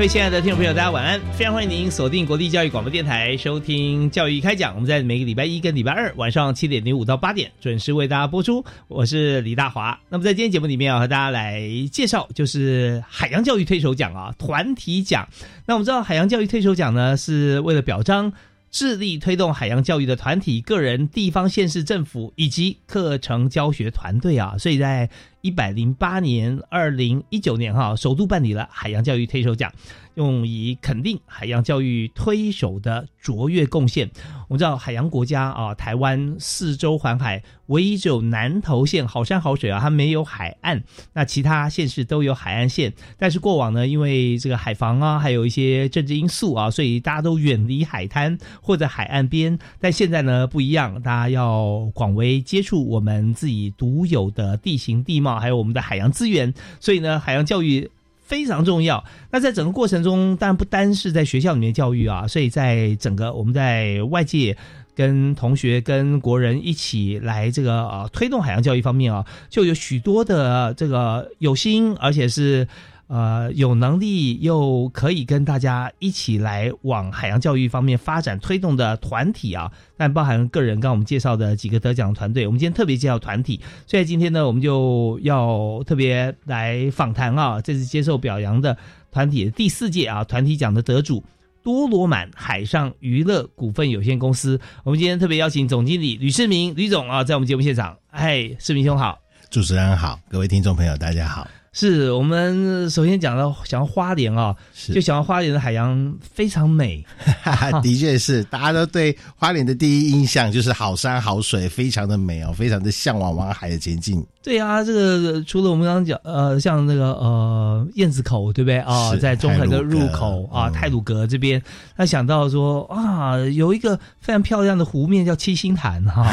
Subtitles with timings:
[0.00, 1.20] 各位亲爱的听众朋友，大家晚安！
[1.34, 8.64] 非常欢迎您锁定国立教育广播电台收听《教育开讲》，我们在每个礼拜一跟礼拜二晚上七点零五到八点准时为大家播出。
[8.88, 10.00] 我是李大华。
[10.08, 15.28] 那么在今天节目里面要和大家来介绍，就是海洋教育推手奖啊，团体奖。
[15.66, 18.32] 那我们知道海洋教育推手奖呢，是为了表彰
[18.70, 25.10] 致力推动海洋教育的团体、个人、地方、县市政府以及课程教学团队啊，所以在。
[25.42, 29.72] 一百零八年、二零一九年哈，首度办理了海洋教育推手奖，
[30.14, 34.10] 用以肯定海洋教育推手的卓越贡献。
[34.48, 40.82] 我们知道海洋国家啊，台湾四周环海，唯一只有南投县好山好水啊，它没有海岸。
[41.14, 49.58] 那其他县市都有海岸线，但是过往呢，因为这个海防啊，还有一些政治因素啊，所以大家都远离海滩或者海岸边。
[49.80, 55.29] 但现在呢不一样，大家要广为接触我们自己独有的地形地貌。
[55.38, 59.04] 还有我们的海洋资源，所以呢，海洋教育非常重要。
[59.30, 64.56] 那在整个过程中，当然不单是在学校里面教育啊，所以在整个我们在外界
[64.96, 72.66] 跟同学、跟国人一起来这个啊推动海洋教育方面啊，就有许多的这个有心，而且是。
[73.10, 88.76] 呃，有能力又可以跟大家一起来往海洋教育方面发展推动的团体啊，但包含个人，刚我们介绍的几个得奖团队，我们今天特别介绍团体，所以今天呢，我们就要特别来访谈啊，这次接受表扬的
[89.10, 91.24] 团体第四届啊团体奖的得主
[91.64, 99.18] 多罗满海上娱乐股份有限公司，我们今天特别邀请总经理吕世明吕总啊，在我们节目现场，嗨，世明兄好，
[99.50, 101.59] 主持人好，各位听众朋友大家好。
[101.72, 104.54] 是我们首先讲到想要花莲啊，
[104.92, 107.04] 就想要花莲的海洋非常美，
[107.82, 114.24] 的确是大家都对花莲的第一印象就是好山好水，非常的美哦，非常的向往往海的前进。
[114.42, 121.62] 对啊，这个除了我们刚刚讲呃，像那个呃燕子口对不对啊，在中横的入口啊泰鲁阁这边，
[121.94, 126.24] 他想到说啊，有一个非常漂亮的湖面叫七星潭哈，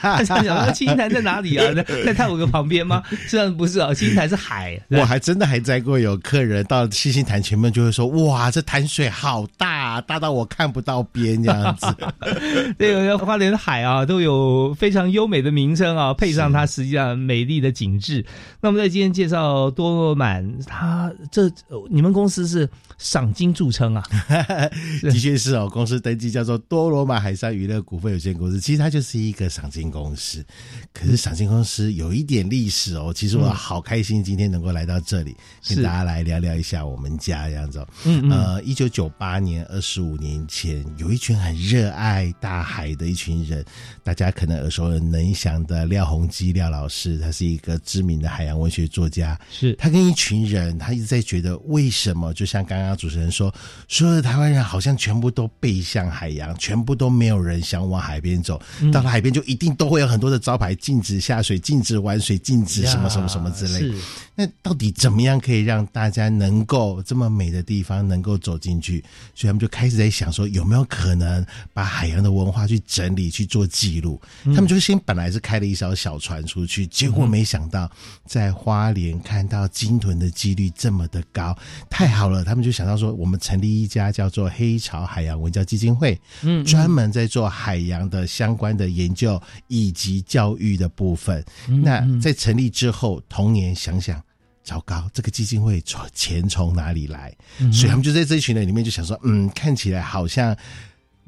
[0.00, 1.66] 他想到七星潭在哪里啊？
[1.74, 3.02] 在在泰鲁阁旁边吗？
[3.10, 4.80] 实际上不是啊，七星潭是海。
[4.90, 11.86] 我还真的还在过有客人到七星潭前面就会说哇，这潭水好大，大到我看不到边这样子。
[12.78, 18.24] 这个花莲的海啊，都有非常优美的名称啊，配上它实际上美丽的景致。
[18.60, 21.50] 那我们在今天介绍多罗满，他这
[21.90, 24.04] 你们公司是赏金著称啊，
[25.02, 30.46] 的确是哦，公司登记叫做多罗满海上娱乐股份有限公司，其实它就是一个赏金公司。
[30.92, 34.68] 可是赏金公司有一点历史哦，其实我好开心今天能够。
[34.68, 35.34] 来到这里，
[35.66, 37.82] 跟大家来聊聊一下我们家这样子。
[38.04, 43.64] 嗯呃，一九九八年，二十五年前，有一群很热爱大海的一群人，
[44.04, 49.38] 大家可能耳熟能详的廖鸿基廖老师，他是一个知名的海洋文学作家。
[49.50, 53.54] 是他跟一群人，他一直在觉得，为什么就像刚刚主持人说，
[53.86, 58.60] 所有的台湾人好像全部都背向海洋，全部都没有人想往海边走。
[58.92, 63.94] 到了海边，就一定都会有很多的招牌，禁止下水，禁止玩水，禁止什么什么什么之类。
[64.34, 69.04] 那到底怎么样可以让大家能够这么美的地方能够走进去？
[69.34, 74.20] 所以他们就开始在想说，有没有可能把海洋的文化去整理、去做记录？
[74.44, 77.90] 他们就先本来是开了一艘小船出去，结果没想到
[78.26, 81.56] 在花莲看到鲸豚的几率这么的高，
[81.90, 82.44] 太好了！
[82.44, 91.44] 他们就想到说，我们成立一家叫做黑潮海洋文教基金会，嗯，专门在做海洋的相关的研究以及教育的部分。
[91.66, 94.22] 那在成立之后，同年想想。
[94.64, 97.34] 糟糕，这个基金会从钱从哪里来？
[97.72, 100.54] 所以他们就在这一群人里面就想说，嗯，看起来好像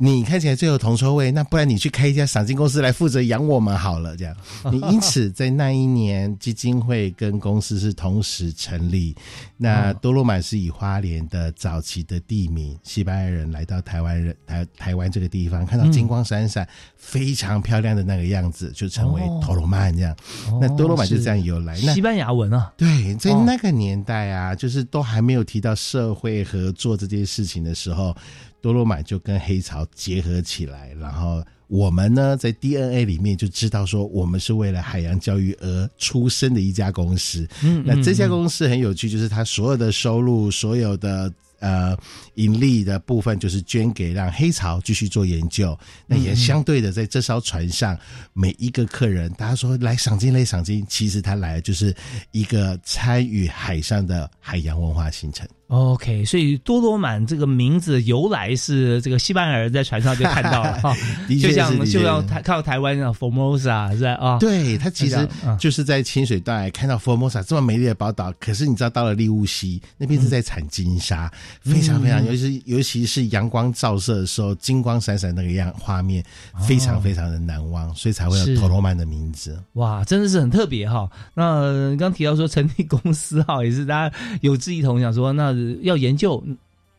[0.02, 4.16] 你看起来最有铜臭味，那不然你去开一家赏金公司来负责养我们好了。
[4.16, 4.34] 这样，
[4.72, 9.14] 你因此在那一年基金会跟公司是同时成立。
[9.58, 16.66] 那多罗满是以花莲的早期的地名，西班牙人来到台湾人台台湾这个地方，看到金光闪闪、
[16.96, 20.16] 非常漂亮的那个样子，就成为陀罗曼这样。
[20.58, 21.78] 那多罗曼就这样由来。
[21.84, 28.16] 那西班牙文啊，对，在那个年代啊，就是都还没有提到社会合作这件事情的时候，
[28.60, 37.48] 多罗满就跟黑潮结合起来，然后我们呢，在 DNA 里面就知道说，我们是为了海洋教育而出生的一家公司。
[37.62, 41.32] 嗯，那这家公司很有趣，就是它所有的收入，所有的。
[41.60, 41.94] 呃，
[42.36, 45.78] 盈利的部分就是捐给让黑潮继续做研究。
[46.06, 47.94] 那也相对的，在这艘船上，
[48.32, 51.94] 每一个客人，大家说来赏金来赏金，其实他来就是
[52.30, 55.46] 一个参与海上的海洋文化形成。
[55.70, 60.92] OK，所以多罗满这个名字由来是这个西班牙人在船上就看到了 哈，
[61.40, 64.14] 就像就像台看到台湾的 Formosa 是吧？
[64.14, 65.28] 啊，对，他其实
[65.60, 71.30] 就是在清水段看到 Formosa 这么美丽的宝岛，可是你知道到了利物西那边是在产金沙，
[71.60, 76.24] 非常非常，尤其是尤其是阳光照射的时候，金光闪闪那个样画面，
[76.66, 79.56] 非常非常的难忘，所以才会有多罗曼的名字。
[79.74, 81.08] 哇，真的是很特别哈。
[81.32, 85.59] 那刚提到说成立公司哈，也是大家有志一同，想说那。
[85.82, 86.42] 要研究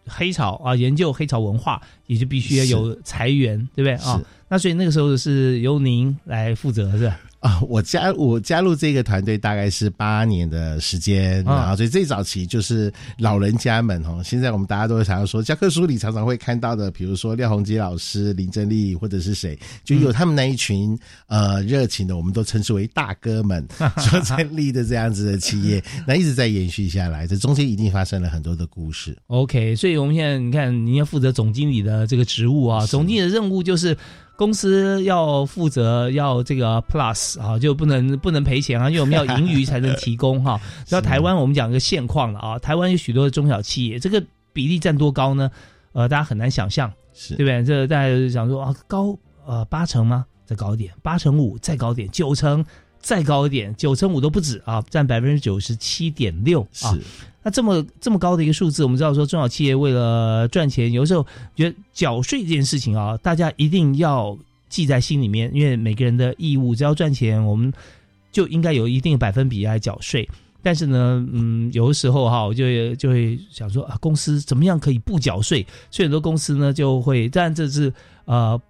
[0.08, 4.22] 黑潮啊，研究黑潮文化，也就必须要有财源，对不对啊？
[4.50, 7.20] 那所以那个时候是由您来负责，是吧？
[7.42, 14.22] 啊，我加我加入这个团队大概是八年的时间，然后所以最早期就是老人家们哦。
[14.24, 20.96] 现在我们大家都会常常说教科书里常常会看到的，比如说廖鸿基老师、林正丽或者是谁，就有他们那一群
[21.26, 23.68] 呃热情的，我们都称之为大哥们
[23.98, 27.26] 所成立的这样子的企业，那一直在延续下来。
[27.26, 29.18] 这中间一定发生了很多的故事。
[29.26, 33.98] OK，所以我们现在你看，你要负责总经理的这个职务啊，总经理的任务就是。
[34.42, 40.60] 公司要负责要这个 plus 啊，就不能不能赔钱啊， 因为我们要盈余才能提供哈。
[40.90, 44.20] 那台湾我们讲一个现况了啊，台湾有许多的中小企业，这个
[44.52, 45.52] 比例占多高呢？
[45.94, 47.64] 呃，大家很难想象，是对不对？
[47.64, 49.16] 这大家想说啊，高
[49.46, 50.26] 呃八成吗？
[50.44, 52.66] 再高一点，八成五再高点，九成
[53.02, 56.98] 再高一点，九成五都不止啊，占百分之九十七点六啊。
[57.44, 61.26] 那这么这么高的一个数字，我们知道说中小企业为了赚钱，有时候
[61.56, 64.38] 觉得缴税这件事情啊，大家一定要
[64.70, 67.74] 记在心里面，因为每个人的义务只要赚钱，我们
[68.32, 70.30] 就应该有一定百分比来缴税。
[70.62, 75.66] 但是呢，嗯，有的时候哈，我就就会想说啊，公司怎么样可以不缴税？
[75.90, 77.92] 所以很多公司呢就会，但这是
[78.26, 78.62] 呃。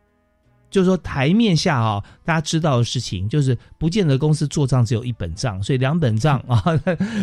[0.71, 6.63] 就是说，台面下啊，大家知道的事情，就是不见得公司做账只有一本账，所以两本账 啊，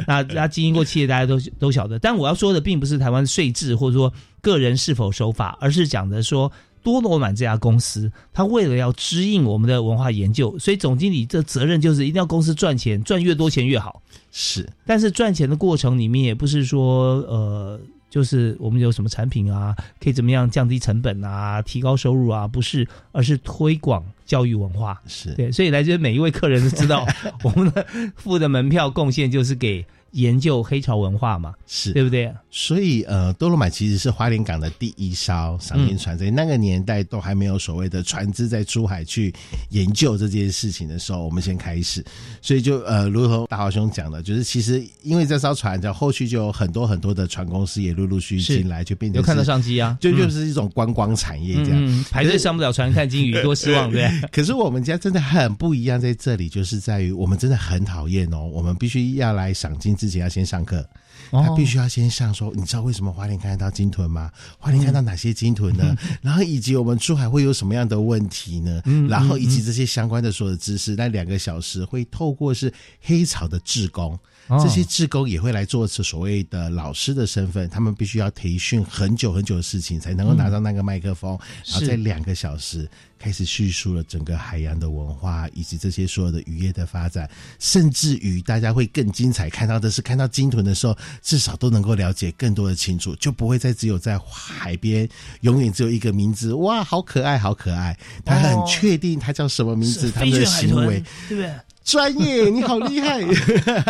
[0.06, 1.98] 那大家经营过企业，大家都都晓得。
[1.98, 4.12] 但我要说的，并不是台湾税制或者说
[4.42, 6.52] 个人是否守法，而是讲的说
[6.82, 14.02] 多罗满这家公司，他为了要支应我们的文化研究，所以总经理这责任就是一定要公司赚钱，赚越多钱越好。
[14.30, 17.80] 是，但是赚钱的过程里面，也不是说呃。
[18.10, 22.46] 就是我们有什么产品啊，可以怎么样降低成本啊，提高收入啊？
[22.46, 25.00] 不是，而是推广教育文化。
[25.06, 27.06] 是对，所以来这每一位客人都知道，
[27.44, 29.84] 我们的付的门票贡献就是给。
[30.12, 32.32] 研究黑潮文化嘛，是对不对？
[32.50, 39.32] 所以呃，多罗满其实是花莲港的第一艘赏金船，在那个年代都还没有所谓的船只在出海去
[39.68, 42.02] 研究这件事情的时候，我们先开始。
[42.40, 51.78] 所以就呃，如同大华兄讲的，就是其实因为这艘船，在后续就有很多很多的船公司也陆陆续续进来，就变成有看到商机啊，就就是一种观光产业这样。
[52.10, 54.08] 排队上不了船看金鱼，多失望对。
[54.32, 59.97] 可是我们家真的很不一样，在这里就是在于我们真的很讨厌哦，我们必须要来赏金。
[59.98, 60.88] 之前要先上课，
[61.30, 62.32] 他必须要先上。
[62.32, 64.30] 说你知道为什么花莲看得到鲸豚吗？
[64.58, 65.96] 花莲看到哪些鲸豚呢？
[66.22, 68.80] 然后以及我们出海会有什么样的问题呢？
[69.10, 74.18] 然后以及这些相关的所有的知识，那两个小时会透过是黑潮的志工。
[74.48, 82.88] 这些志工也会来做所谓的老师的身份，他们必须要培训很久很久的事情，才能够拿到那个麦克风，然后在两个小时
[83.18, 87.28] 开始叙述了整个海洋的文化，以及这些所有的渔业的发展，
[87.58, 95.08] 甚至于大家会更精彩看到的是，看到鲸豚的时候，至少都能够了解更多的清楚，就不会再只有在海边
[95.42, 101.52] 永远只有一个名字，哇，好可爱，好可爱，他很确定他叫什么名字， 他们的行为，对不对？
[101.88, 103.24] 专业，你好厉害，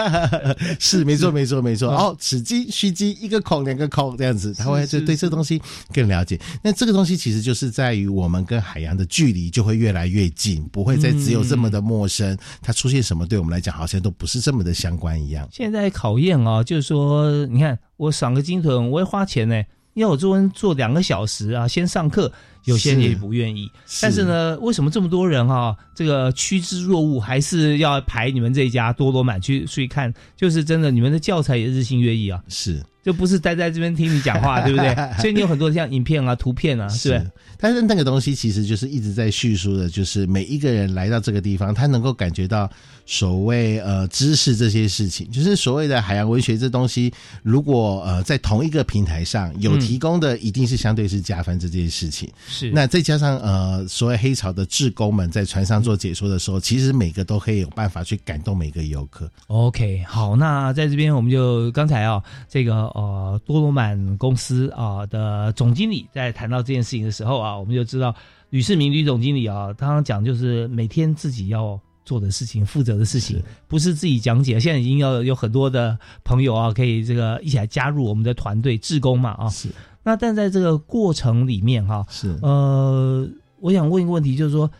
[0.78, 1.90] 是没错没错没错。
[1.90, 5.60] 哦，此鸡须鸡，一个孔两个孔这样子，他会就对这东西
[5.92, 6.40] 更了解。
[6.62, 12.38] 那这个东西其实就是在于我们跟海洋的距离就会越来越近，不会再只有这么的陌生。
[12.62, 15.48] 它出现什么，对我们来讲好像都不是这么的相关一样。
[15.50, 19.60] 现在考验啊，就是说，你看我赏个金豚，我会花钱呢，
[19.94, 22.32] 要我做做两个小时啊，先上课。
[22.68, 23.70] 有些人也不愿意。
[24.00, 30.12] 但是呢，为什么这么多人哈、这个趋之若鹜，还是要排你们这一家多罗满去去看？
[30.36, 34.94] 就是真的，你们的教材也日新月异啊，是就不是待在这边听你讲话， 对不对？
[35.18, 37.18] 所以你有很多像影片啊、图片啊， 是？
[37.56, 42.70] 但是那个东西其实就是一直在叙述的，就是每一个人来到这个地方，他能够感觉到
[43.06, 47.10] 所谓呃知识这些事情，就是所谓的海洋文学这东西，
[47.42, 52.30] 如果呃在同一个平台上有嗯提供的，一定是相对是加分这件事情。
[52.46, 59.28] 是那再加上呃所谓黑潮的志工们在船上做解说的时候，其实每个都可以有办法去感动每个游客。
[59.48, 68.14] OK，好，那在这边我们就刚才啊，这个呃多罗曼公司啊的总经理在谈到这件事情的时候啊，我们就知道
[68.50, 74.58] 吕世明吕总经理啊，刚刚讲就是每天自己要做的事情、负责的事情，不是自己讲解。
[74.58, 79.48] 现在已经要有很多的朋友啊，可以这个一起来加入我们的团队，志工嘛啊。
[79.50, 79.68] 是
[80.02, 83.28] 那但在这个过程里面哈、是呃，
[83.60, 84.70] 我想问一个问题，就是说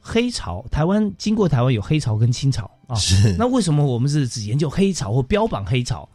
[0.00, 6.08] 黑潮，台湾经过台湾有黑潮跟清朝啊，是那为什么我们是只研究黑潮或标榜黑潮？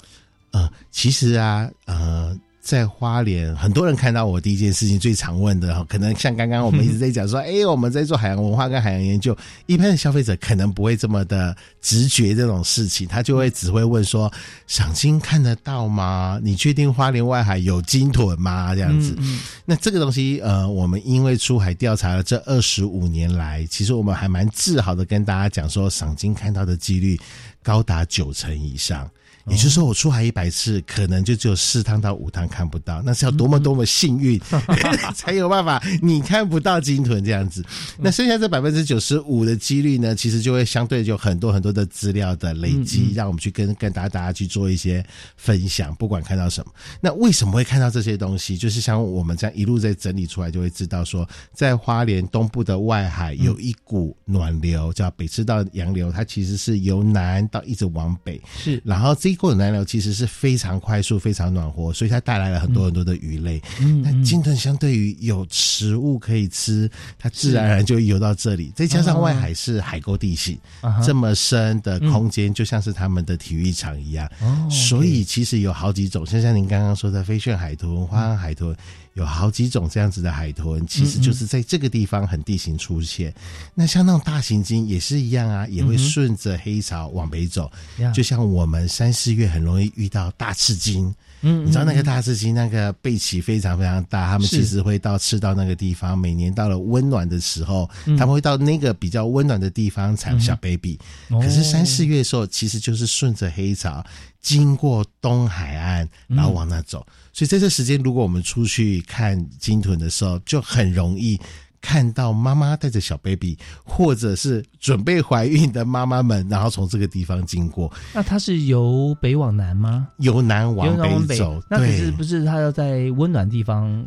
[0.54, 14.32] 呃，其实啊，呃，在花莲，很多人看到我第一件事情最常问的哈，可能像刚刚我们一直在讲说， 哎、我们在做海洋文化跟海洋研究，一般的消费者可能不会这么的直觉这种事情，他就会只会问说，
[14.68, 16.40] 赏金看得到吗？
[16.42, 18.74] 你确定花莲外海有鲸豚吗？
[18.76, 19.14] 这样子。
[19.18, 27.20] 嗯那这个东西，呃，我们因为出海调查了这二十五年来，其实我们还蛮自豪的跟大家讲说，赏金看到的几率
[27.64, 29.10] 高达九成以上。
[29.48, 34.40] 也就是说，我出海一百次，可能就只有四趟到五趟看不到，那是要多么多么幸运，
[35.14, 37.64] 才有办法你看不到鲸豚这样子。
[38.00, 46.72] 那剩下这百分之九十五的几率呢，其实就会相对就很多很多的资料的累积，让我们去跟跟大家大家去做一些分享，不管看到什么。
[47.02, 48.58] 那为什么会看到这些东西？
[48.58, 63.60] 就是像我们这样一路在整理出来，就会知道说，在花莲东部的外海有一股暖流，叫北赤道洋流，它其实是由南到一直往北，是然后这一股暖流其实是非常快速、非常暖和，所以它带来了很多很多的鱼类。
[63.82, 66.88] 嗯那金豚相对于有食物可以吃，
[67.18, 68.72] 它自然而然就会游到这里。
[68.76, 70.56] 再加上外海是海沟地形，
[71.04, 74.30] 这么深的空间，就像是他们的体育场一样。
[74.40, 78.76] 哦所以其实有好几种，像像您刚刚说的飞旋海豚、花岸海豚，
[79.14, 83.34] 有好几种这样子的海豚，其实就是在这个地方很地形出现。
[83.76, 91.14] 那像那种大型鲸也是一样啊，也会顺着黑潮往北走，呀就像我们三四月很容易遇到大赤鲸。
[91.44, 100.98] 嗯你知道那个大赤鲸那个背鳍非常非常大，他们其实会到赤道那个地方，每年到了温暖的时候，嗯他们会到那个比较温暖的地方产小 baby。
[101.30, 104.04] 哦可是三四月的时候，其实就是顺着黑潮
[104.42, 107.06] 经过东海岸，嗯然后往那走。
[107.32, 111.40] 所以在这时间，如果我们出去看鲸豚的时候，就很容易。
[111.84, 120.08] 看到妈妈带着小 baby，或者是准备怀孕的妈妈们，然后从这个地方经过，那它是由北往南吗？
[120.20, 121.62] 由南往北走。
[121.70, 124.04] 那可是不是它要在温暖地方？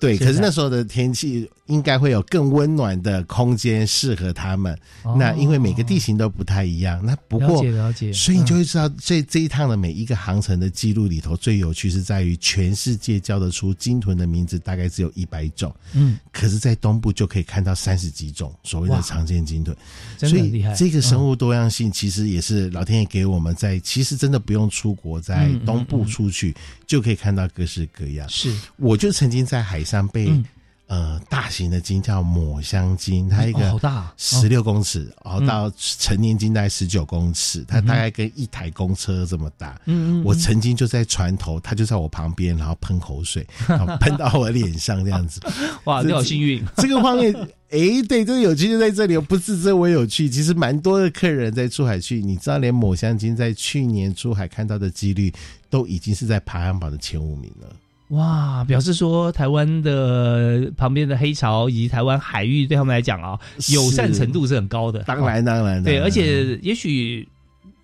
[0.00, 4.76] 对，可是那时候的天气应该会有更温暖的空间适合他们。
[5.02, 19.74] 哦那因为每个地形都不太一样，那不了过解了解，所以你就嗯会知道，这这一趟的每一个航程的记录里头，最有趣是在于全世界叫得出鲸豚的名字大概只有一百种，嗯，可是，在东部就可以看到三十几种所谓的哇常见鲸豚。
[20.18, 20.50] 所以。
[20.76, 26.54] 这个嗯生物多样性其实也是老天爷给我们在，其实真的不用出国，在东部嗯出去
[26.86, 28.28] 就可以看到各式各样。
[28.28, 30.44] 是我就曾经在海上被、嗯
[30.90, 39.80] 呃大型的鲸叫抹香鲸，它一个好个大啊十六公尺，然后嗯到成年鲸大概十九公尺，它大概跟一台公车这么大。
[39.84, 45.40] 嗯嗯，我曾经就在船头，它就在我旁边，然后喷口水， 然后喷到我脸上这样子。
[45.84, 47.32] 哇，你好幸运，这个画面，
[47.68, 50.28] 诶，对，这个有趣就在这里，不是这我有趣。
[50.28, 55.32] 其实蛮多的客人在珠海去，你知道，连抹香鲸在去年珠海看到的几率，
[55.70, 57.68] 都已经是在排行榜的前五名了。
[58.10, 65.00] 哇，表示说台湾的旁边的黑潮以及台湾海域对他们来讲啊，是友善程度是很高的。
[65.04, 67.28] 当然，当然，对，而且也许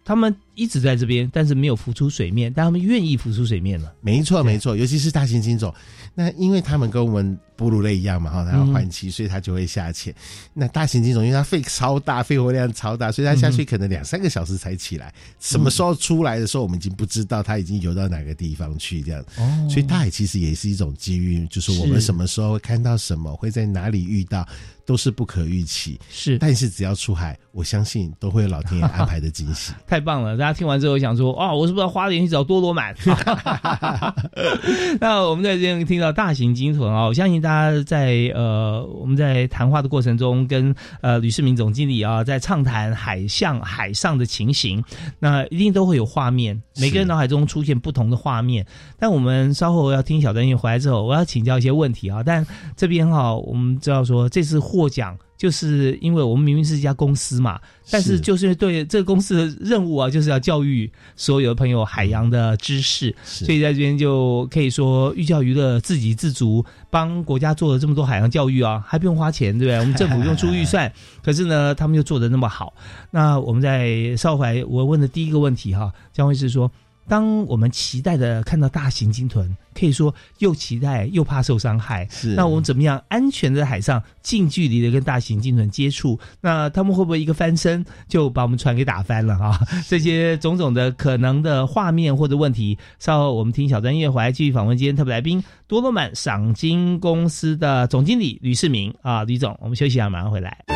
[0.06, 3.92] 他们一直在这边，但是没有浮出水面，但他们愿意浮出水面了。
[4.00, 5.74] 没错，对没错，尤其是大型鲸种，
[6.14, 10.14] 那因为他们跟我们哺乳类一样嘛，哈，它要嗯换气，所以它就会下潜。
[10.54, 15.12] 那大型鲸种因为它肺超大，肺活量超大，所以它下去可能两三个小时才起来。
[15.40, 19.20] 什么时候出来的时候，我们已经不知道它已经游到哪个地方去这样。
[19.38, 24.46] 哦所以大海其实也是一种机遇，就是我们什么时候会看到什么，会在哪里遇到，
[24.86, 26.00] 都是不可预期。
[26.08, 29.74] 是但是只要出海，我相信都会有老天爷安排的惊喜。
[29.86, 30.34] 太棒了！
[30.38, 32.94] 大大家听完之后想说，哦，我是不是要花钱去找多罗满？
[35.00, 44.80] 那我们在这边听到大型鲸豚啊，我相信大家在呃我们在谈话的过程中，跟呃吕世明总经理啊在畅谈海象海上的情形，
[45.18, 48.64] 那一定都会有画面，每个人脑海中出现不同的画面。
[49.00, 52.22] 但我们稍后要听小专业回来之后，我要请教一些问题啊。
[52.22, 55.16] 但这边哈，我们知道说这次获奖。
[55.38, 69.78] 就是因为我们明明是一家公司嘛，但是就是对这个公司的任务啊，就是要教育所有的朋友海洋的知识，所以在这边就可以说寓教于乐，自给自足，帮国家做了这么多海洋教育啊，还不用花钱，对不对？
[69.78, 70.90] 我们政府用出预算，
[71.22, 72.72] 可是呢，他们又做的那么好。
[73.10, 76.72] 那我们在少怀，我问的第一个问题哈，将会是说。
[77.08, 82.06] 当我们期待的看到大型鲸豚，可以说又期待又怕受伤害。
[82.10, 86.18] 是，那我们怎么样安全的在海上近距离的跟大型鲸豚接触？
[86.40, 89.58] 那他们会不会一个翻身就把我们船给打翻了啊？
[89.88, 100.75] 这些种种的可能的画面或者问题，稍后我们听小专业回来继续访问今天特别来宾多罗曼赏金公司的总经理吕世明啊，吕总，我们休息一下，马上回来。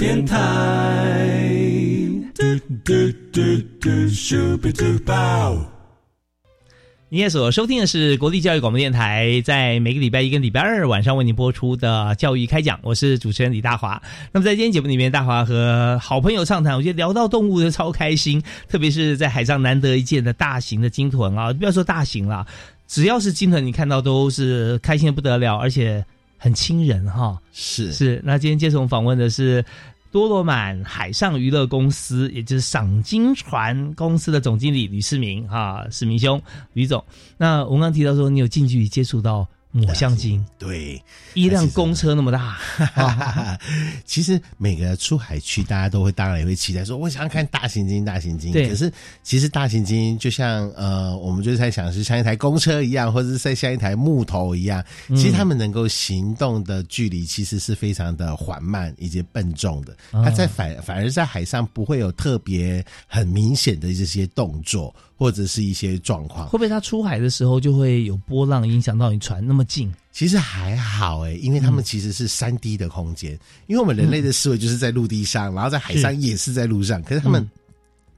[0.00, 0.34] 电台。
[7.10, 14.00] 你也所收听的是国立教育广播电台，在每个礼拜一跟礼拜二晚上为您播出的教育开讲，我是主持人李大华。
[14.32, 22.46] 那么在今天节目里面，大华和好朋友畅谈，我觉得聊到动物就超开心，特别是在海上难得一见的大型的鲸豚啊，不要说大型了，
[22.88, 26.02] 只要是鲸豚，你看到都是开心的不得了，而且。
[26.42, 28.18] 很亲人哈，是是。
[28.24, 29.62] 那今天接受我们访问的是
[30.10, 36.40] 多罗满海上娱乐公司，也就是赏金船公司的总经理吕世明哈，世明兄，
[36.72, 37.04] 吕总。
[37.36, 39.46] 那我刚刚提到说，你有近距离接触到。
[39.72, 41.00] 抹香鲸，对，
[41.34, 42.58] 一辆公车那么大。
[44.04, 48.50] 其实每个出海区，大家都会当然也会期待说，我想要看大型鲸，大型鲸。
[48.52, 48.68] 对。
[48.68, 54.84] 可是其实大型鲸就像呃，我们就在想是像一台公车一样，或者是在像一台木头一样。
[55.10, 59.96] 其实它们能够行动的距离，其实是非常的缓慢以及笨重的。
[60.10, 64.92] 它在反反而在海上不会有特别很明显的这些动作。
[65.20, 69.92] 或者是一些状况，会不会他出海的时候就会有波浪影响到你船那么近？
[70.12, 77.46] 其实还好哎，因为他们其实是三 D 的空间，因为我们人类的思维就是在陆地上，然后在海上也是在路上，可是他们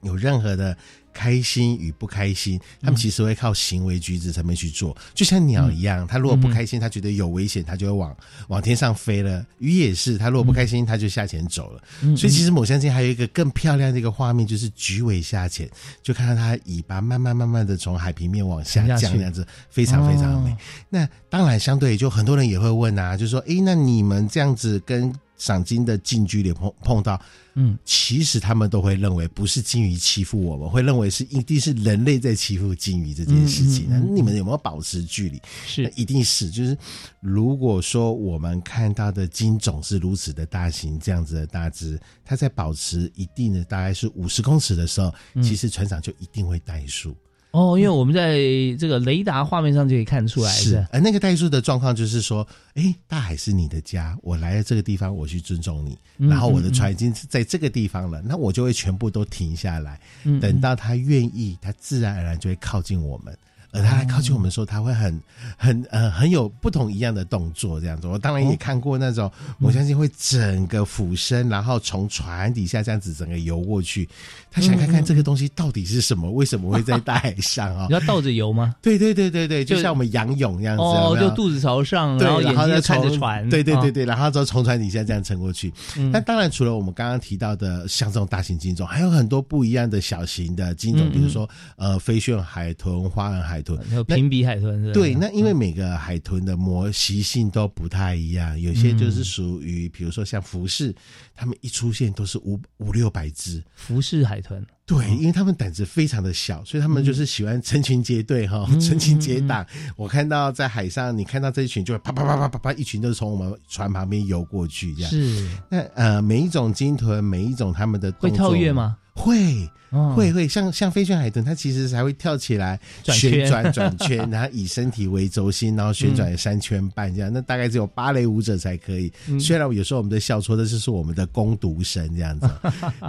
[0.01, 0.77] 有任何的。
[1.13, 8.15] 开心与不开心，他们其实会靠行为举止上面去做，就像鸟一样，它如果不开心，它觉得有危险，它就会往
[8.47, 9.45] 往天上飞了。
[9.59, 11.81] 鱼也是，它如果不开心，它就下潜走了。
[12.17, 15.69] 所以其实某相信还有一个更漂亮的一个画面，就是举尾下潜，
[16.01, 20.55] 就看到它尾巴慢慢慢慢的从海平面往下降，这样子非常非常美。
[20.89, 25.13] 那当然，相对就很多人也会问啊，就说，哎，那你们这样子跟。
[25.43, 27.21] 赏金的近距离碰碰到，
[27.55, 33.87] 嗯，其实他们都会认为不是金鱼欺负我们，会认为是一定是人类在欺负金鱼这件事情。
[33.89, 35.41] 那你们有没有保持距离？
[35.67, 36.49] 是，一定是。
[36.49, 36.77] 就是
[37.19, 47.13] 如果说我们看到的金种是如此的大型，这样子的大只，它在保持一定的大概是五十公尺的时候，其实船长就一定会怠速。
[47.53, 48.35] 哦，因为我们在
[48.79, 50.83] 这个雷达画面上就可以看出来，是。
[50.91, 60.01] 而那个代数的状况就是说，哎，大海是你的家，我来了这个地方，我去尊重你，然后我的船已经在这个地方了，那我就会全部都停下来，
[60.41, 63.37] 等到他愿意，他自然而然就会靠近我们。
[63.73, 65.21] 而他来靠近我们的时候，他会很
[65.57, 68.07] 很呃很有不同一样的动作，这样子。
[68.07, 74.07] 我当然也看过那种，我相信会整个俯身，然后从船底下这样子整个游过去。
[74.51, 77.87] 他想看看这个东西到底是什么，为什么会在大海上啊？
[77.89, 78.75] 你要倒着游吗？
[78.79, 85.73] 对对对对对，就像我们仰泳这样子，哦，就肚子朝上，然后眼睛看着船，对对对对，然后就从船底下这样撑过去。
[86.11, 93.59] 那当然，除了我们刚刚提到的像这种大型鲸种，还有很多不一样的小型的鲸种，比如说呃飞旋海豚、花纹海
[93.93, 94.91] 有平鼻海豚。
[94.91, 100.93] 对，那因为每个海豚的模习性都不太一样，有些就是属于，比如说像服饰，
[101.33, 104.65] 他们一出现都是五五六百只服饰海豚。
[104.85, 109.65] 对，因为他们胆子非常的小，所以他们就是喜欢成群结队哈，成群结党。
[109.95, 115.09] 我看到在海上，你看到这一群就会啪啪啪啪啪啪，一群都是从我们船旁边游过去这样。
[115.09, 118.97] 是，那呃，每一种鲸豚，每一种他们的会跳跃吗？
[119.13, 119.69] 会。
[120.15, 127.31] 会会像像飞旋海豚，它其实还会跳起来旋转转 圈，然后以身体为轴心，然后旋转三圈半这样。
[127.31, 129.11] 那大概只有芭蕾舞者才可以。
[129.39, 132.49] 虽然有时候我们在笑说的就是我们的攻读生这样子，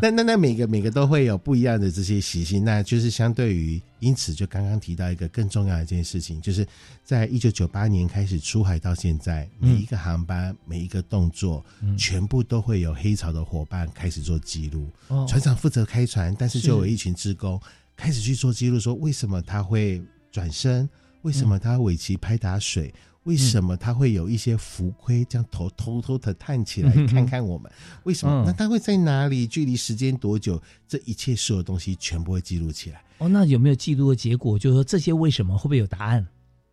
[0.00, 3.80] 那那那每个每个都会有不一样的这些习性，那就是相对于。
[4.00, 6.66] 因此，就刚刚提到一个更重要的一件事情，就是
[7.02, 11.64] 在一九九八年开始出海到现在，每一个航班、每一个动作，
[11.96, 14.90] 全部都会有黑潮的伙伴开始做记录。
[15.26, 17.60] 船长负责开船，但是就有一群职工
[17.96, 20.88] 开始去做记录，说为什么他会转身，
[21.22, 22.92] 为什么他尾鳍拍打水。
[23.24, 27.72] 为什么他会有一些浮亏，这样头偷偷的探起来看看我们？
[28.02, 28.44] 为什么？
[28.44, 29.46] 那他会在哪里？
[29.46, 30.62] 距离时间多久？
[30.86, 33.02] 这一切所有东西全部会记录起来。
[33.16, 34.58] 哦，那有没有记录的结果？
[34.58, 36.26] 就是说这些为什么会不会有答案？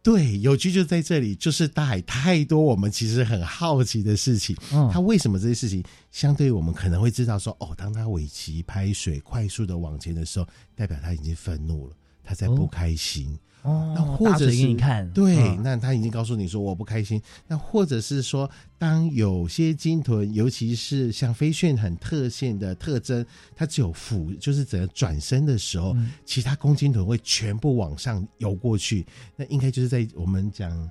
[0.03, 4.55] 对，有趣就在这里，就是大海太多，我们其实很好奇的事情。
[4.73, 5.83] 嗯，他为什么这些事情？
[6.11, 13.31] 相对于我们可能会知道说，哦，当他尾鳍拍水快速的往前的时候，代表他已经愤怒了，他在不开心。
[13.33, 17.21] 哦，那或者是看对，那他已经告诉你说我不开心。
[17.47, 25.95] 那或者是说，当有些鲸豚，尤其是像飞旋很特性的特征，它只有俯，就是整个转身的时候，
[26.25, 29.05] 其他公鲸豚会全部往上游过去。
[29.35, 30.89] 那应该就是在我们讲。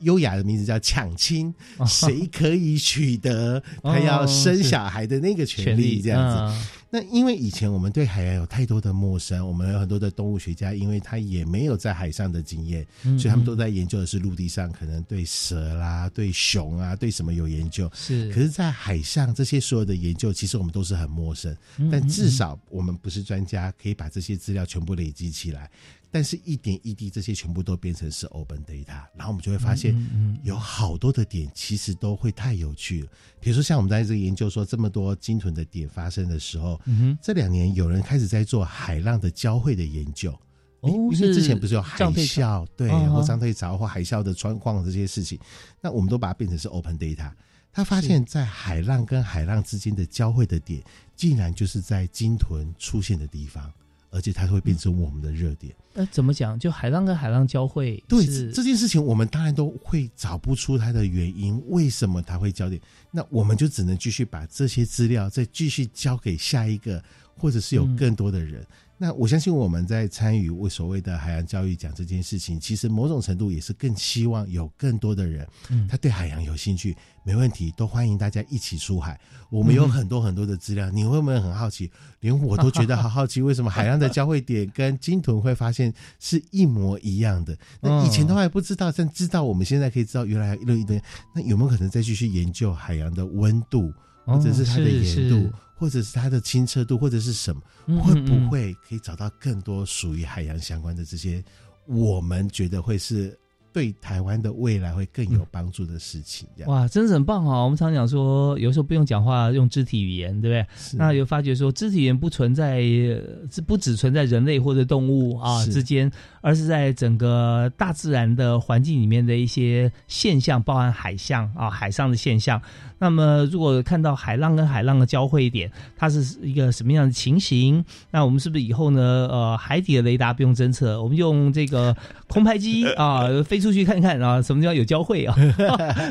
[0.00, 1.54] 优雅的名字叫抢亲，
[1.86, 6.00] 谁可以取得他要生小孩的那个权利？
[6.00, 6.66] 这样子。
[6.92, 12.84] 那因为以前我们对海洋有太多的陌生，我们有很多的动物学家，因为他也没有在海上的经验，
[13.16, 17.88] 所以他们都在研究的是陆地上可能对蛇啦、对熊啊、对什么有研究。
[17.94, 21.56] 是，可是，在海上这些所有的研究，其实我们都是很陌生。
[21.92, 25.70] 但至少我们不是专家，可以把这些资料全部累积起来。
[26.10, 29.94] 但是，一点一滴，这些全部都变成是 open data，然后我们就会发现，
[30.42, 33.08] 有好多的点其实都会太有趣了。
[33.40, 36.80] 比如说，像我们在这个研究说，这么多鲸豚的点发生的时候，
[37.22, 40.36] 这两年有人开始在做海浪的交汇的研究。
[40.80, 45.38] 哦，因为之前不是有海啸，对，或涨退潮或海啸的状况这些事情，
[45.80, 47.30] 那我们都把它变成是 open data。
[47.72, 50.82] 他发现，在海浪跟海浪之间的交汇的点，
[51.14, 53.72] 竟然就是在鲸豚出现的地方。
[54.10, 55.74] 而且它会变成我们的热点。
[55.94, 56.58] 那怎么讲？
[56.58, 62.80] 就海浪跟海浪交汇，对这件事情，我们当然都会找不出它的原因，为什么它会交点？
[63.10, 67.02] 那我们就只能继续把这些资料再继续交给下一个，
[67.36, 68.64] 或者是有更多的人。
[69.02, 75.48] 那我相信我们在参与为所谓的海洋教育奖这件事情，其实某种程度也是更希望有更多的人，
[75.88, 79.18] 他对海洋有兴趣，没问题，都欢迎大家一起出海。
[79.48, 81.90] 我们有很多很多的资料，你会不会很好奇？
[82.20, 87.56] 连我都觉得好好奇，为什么海洋的 交汇点跟鲸豚会发现是一模一样的？
[87.80, 91.02] 那以前都还不知道，但知道我们现在可以知道，原来一堆一堆。
[91.34, 93.90] 那有没有可能再继续研究海洋的温度，
[94.26, 95.50] 或者是它的盐度？
[95.80, 97.62] 或者是它的清澈度，或者是什么，
[98.02, 101.42] 会不会可以找到更多属于海洋相关的这些？
[101.86, 103.34] 我们觉得会是。
[103.72, 107.62] 对台湾的未来会更有帮助的事情，哇，真的很棒哦！
[107.62, 110.98] 我们常讲说，有时候不用讲话，用肢体语言，对不对？
[110.98, 122.60] 那有发觉说，肢体语言不存在，是不只存在人类或者动物啊之间，而是在整个大自然的环境里面的一些现象，包含海象啊，海上的现象。
[123.02, 127.82] 那么，如果看到海浪跟海浪的交汇点，它是一个什么样的情形？
[128.10, 129.26] 那我们是不是以后呢？
[129.30, 131.96] 呃，海底的雷达不用侦测，我们用这个
[132.28, 135.34] 空拍机 啊，飞出去看看啊，什么地方有交汇啊？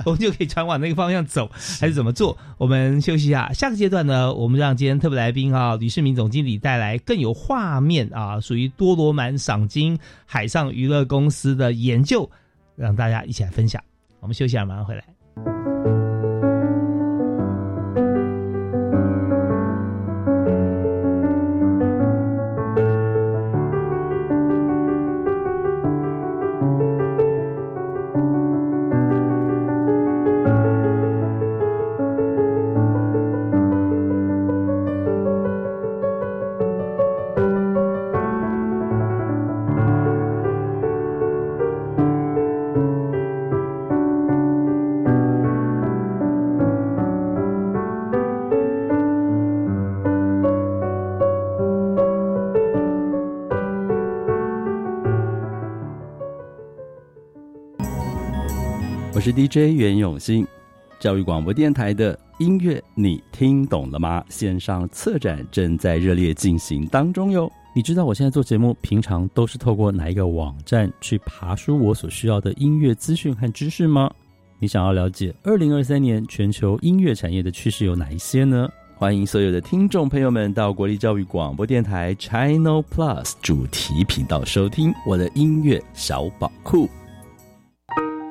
[0.04, 1.48] 我们就可以船往那个方向走，
[1.80, 2.36] 还是怎么做？
[2.58, 12.28] 我们休息一下，下个阶段呢，我们让今天特别来宾啊，吕世明总经理带来更有画面啊，属于多罗满赏金海上娱乐公司的研究，
[12.76, 13.80] 让大家一起来分享。
[14.22, 15.19] 我们休息一下，马上回来。
[59.40, 60.46] DJ 袁永新。
[61.00, 64.22] 教育广播电台的音乐你听懂了吗？
[64.28, 67.50] 线上策展正在热烈进行当中哟。
[67.74, 74.12] 你知道我现在做节目，平常都是透过哪一个网站去爬书我所需要的音乐资讯和知识吗？
[74.60, 78.68] 你想要了解二零二三年全球音乐产业的趋势有哪一些呢？
[78.98, 86.90] 欢迎所有的听众朋友们到国立教育广播电台 China Plus 主题频道收听我的音乐小宝库。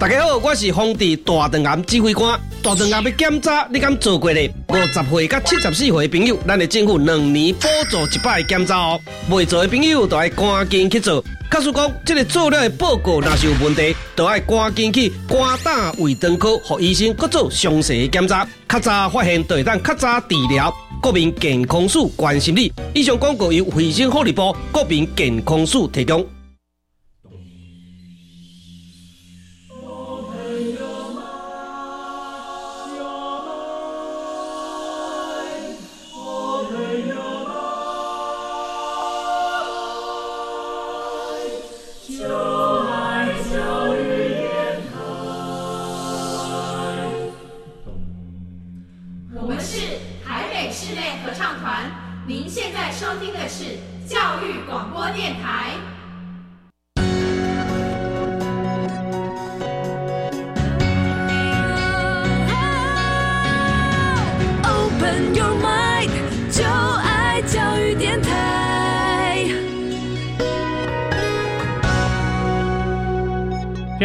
[0.00, 2.40] 大家好，我是皇帝大肠癌指挥官。
[2.62, 4.50] 大肠癌要检查，你敢做过咧？
[4.70, 9.00] 五十岁到七十四岁的朋友，咱的政府两年补助一摆检查哦。
[9.28, 11.22] 未做的朋友，就要赶紧去做。
[11.50, 18.48] 假使讲这个做了的报告若是有问题，就要赶紧去肝胆胃肠科，给医生搁做详细的检查。
[18.66, 20.74] 较早发现，对咱较早治疗。
[21.02, 22.72] 国民健康署关心你。
[22.94, 26.26] 以上广告由卫生福利部国民健康署提供。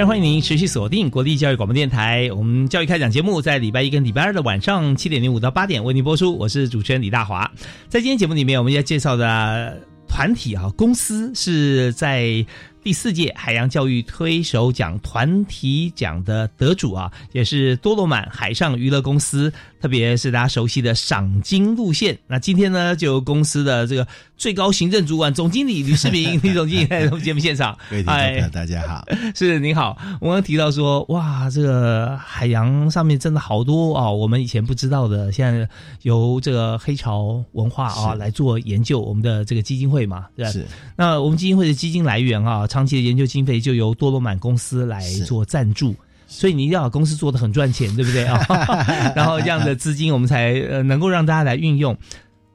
[0.06, 6.38] 欢迎您持续锁定国立教育广播电台，我们教育开讲节目在礼拜一跟礼拜二的晚上七点零五到八点为您播出。
[6.38, 7.52] 我是主持人李大华。
[7.90, 12.46] 在今天节目里面，我们要介绍的团体啊，公司是在
[12.86, 22.16] 第四届海洋教育推手奖团体奖的得主啊，也是多罗满海上娱乐公司，特别是大家熟悉的赏金路线。
[22.28, 27.76] 那今天呢，就由公司的这个最高行政主管总经理吕世明 吕总经理在我们节目现场。
[27.90, 29.04] 各位听众朋友，大家好。
[29.34, 35.68] 是您好，我刚刚提到说，哇，这个海洋上面真的好多啊、我们以前不知道的，现在
[36.04, 40.52] 由这个黑潮文化啊来做研究，我们的这个基金会嘛，对吧？
[40.52, 40.64] 是。
[40.96, 45.96] 那我们基金会的基金来源啊，长期的研究经费就由多罗满公司来做赞助。
[46.28, 48.44] 所以你一定要把公司做得很赚钱，对不对啊？
[49.16, 51.96] 然后这样的资金我们才呃能够让大家来运用。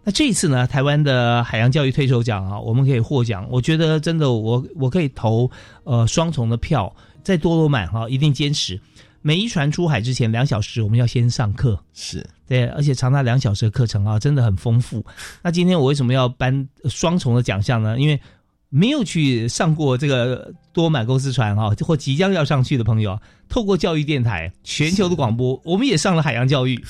[0.04, 3.46] 那这一次呢，台湾的海洋教育推手奖啊，我们可以获奖。
[3.48, 5.50] 我觉得真的我，我可以投
[5.84, 8.78] 呃双重的票，在多罗满哈、一定坚持。
[9.22, 15.04] 每一船出海之前两小时，我们要先上课，是对，而且长达两小时的课程啊，真的很丰富。
[15.42, 18.00] 那今天我为什么要颁双重的奖项呢？
[18.00, 18.20] 因为
[18.70, 26.82] 没有去上过这个多满公司船哈，或即将要上去的朋友，透过教育电台全球的广播，我们也上了海洋教育，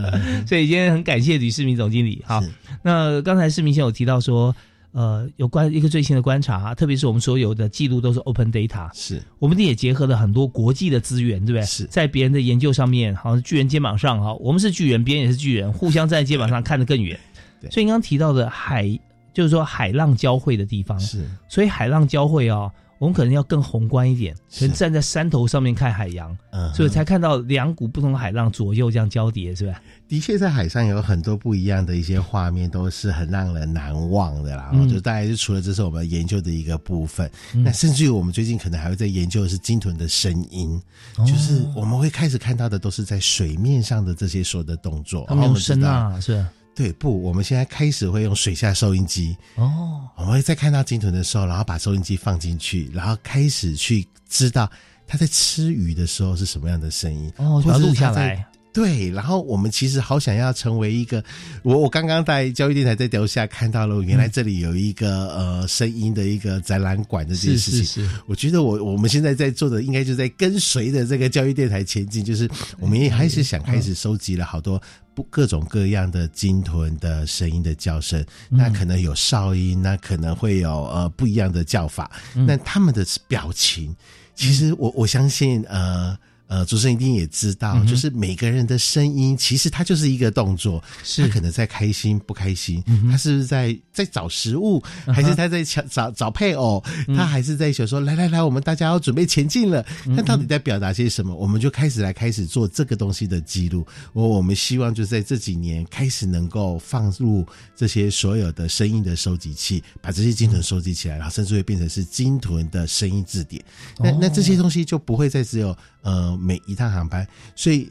[0.48, 2.24] 所以今天很感谢吕世明总经理。
[2.26, 2.42] 哈。
[2.82, 4.54] 那刚才世明先有提到说，
[4.92, 9.22] 呃，有关一个最新的观察，特别是我们所有的记录都是 open data，是。
[9.38, 11.66] 我们也结合了很多国际的资源，对不对？
[11.66, 11.84] 是。
[11.84, 17.18] 在别人的研究上面，好像巨人肩膀上哈，我们是巨人，别人也是巨人，互相站在肩膀上看得更远。
[17.60, 17.70] 对。
[17.70, 18.98] 所以你刚刚提到的海，
[19.36, 29.78] 就是说海浪交汇的地方，是，所以海浪交汇哦，我们可能要更宏观一点，可能站在山头上面看海洋，嗯，所以才看到两股不同的海浪左右这样交叠，是吧？
[30.08, 34.70] 的确，在海上有很多不一样的一些画面，都是很让人难忘的啦。
[34.72, 40.80] 嗯就大概是除了这是我们研究的一个部分，嗯那甚至于我们最近可能还会在研究的是鲸豚的声音，
[41.18, 45.26] 就是我们会开始看到的都是在水面上的这些所有的动作。
[45.28, 46.48] 他们用然后我们知道声呐，是吧？
[46.76, 49.34] 对，不，我们现在开始会用水下收音机。
[49.54, 54.70] 哦，我们会在看到鲸豚的时候，然后把收音机放进去，然后开始去知道
[55.06, 58.46] 它在吃鱼的时候是什么样的声音，哦，把它录下来。
[58.76, 61.24] 对，然后我们其实好想要成为一个，
[61.62, 67.80] 我我刚刚在教育电台在楼下看到了，原来这里有一个呃声音的一个展览馆的这件事情。
[67.80, 72.46] 是是是我觉得我我们现在在做的，应该就在跟随着这个教育电台前进，就是
[72.78, 74.78] 我们也还是想开始收集了好多
[75.14, 83.96] 不各种各样的鲸豚的声音的叫声，那可能有哨音，那可能会有呃不一样的叫法，那他们的表情，
[84.34, 86.14] 其实我我相信呃。
[86.48, 90.82] 呃，主持人一定也知道，就是每个人的声音，其实它就是一个动作，
[91.16, 101.34] 他可能在开心不开心，他是不是在在找食物，还是他在找找找配偶，他还是在想说，来来来，我们大家要准备前进了，那到底在表达些什么？
[101.34, 103.86] 我们就开始来开始做这个东西的记录。
[104.12, 113.64] 我我们希望就在这几年开始能够放入这些所有的声音的收集器，把这些鲸豚收集起来，然后甚至会变成是鲸豚的声音字典。
[113.98, 116.38] 那那这些东西就不会再只有呃。
[116.38, 117.90] 每一趟航班，所以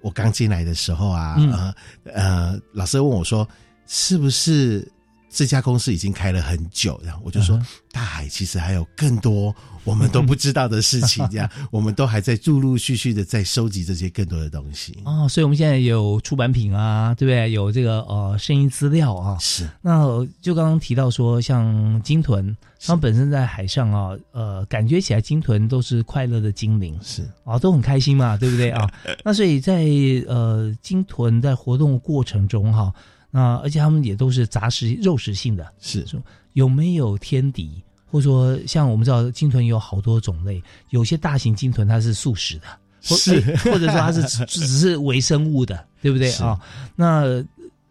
[0.00, 1.74] 我刚进来的时候啊，呃
[2.12, 3.46] 呃，老师问我说，
[3.86, 4.90] 是不是
[5.32, 7.00] 这家公司已经开了很久？
[7.02, 14.98] 然后我就说，大海其实还有更多我们都不知道的事情，这样 我们都还在陆陆续续的在收集这些更多的东西。
[15.04, 17.50] 哦，所以我们现在有出版品啊，对不对？
[17.50, 19.66] 有这个呃声音资料啊，是。
[19.80, 20.04] 那
[20.40, 22.54] 就刚刚提到说，像鲸豚。
[22.84, 28.90] 它们本身在海上啊，呃，感觉起来鲸豚都是快乐的精灵，是啊，都很开心嘛，对不对啊？
[29.24, 29.84] 那所以在
[30.26, 32.92] 呃鲸豚在活动过程中哈，
[33.32, 42.66] 那而且他们也都是杂食肉食性的，是说有没有天敌，或者说像我们知道鲸豚有好多种类，有些大型鲸豚它是素食的，
[43.00, 46.60] 是或者说它是只是微生物的，对不对啊？
[46.94, 47.44] 那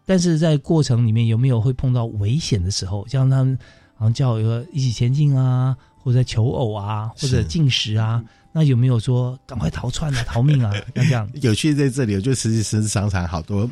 [0.06, 3.60] 但是在过程里面有没有会碰到危险的时候，像他们？
[3.94, 8.20] 好像叫一个一起前进啊，或者求偶啊，或者进食啊，
[8.52, 10.74] 那有没有说赶快逃窜啊、逃命啊？
[10.96, 13.70] 这样 有趣在这里，我就实际实常常好多。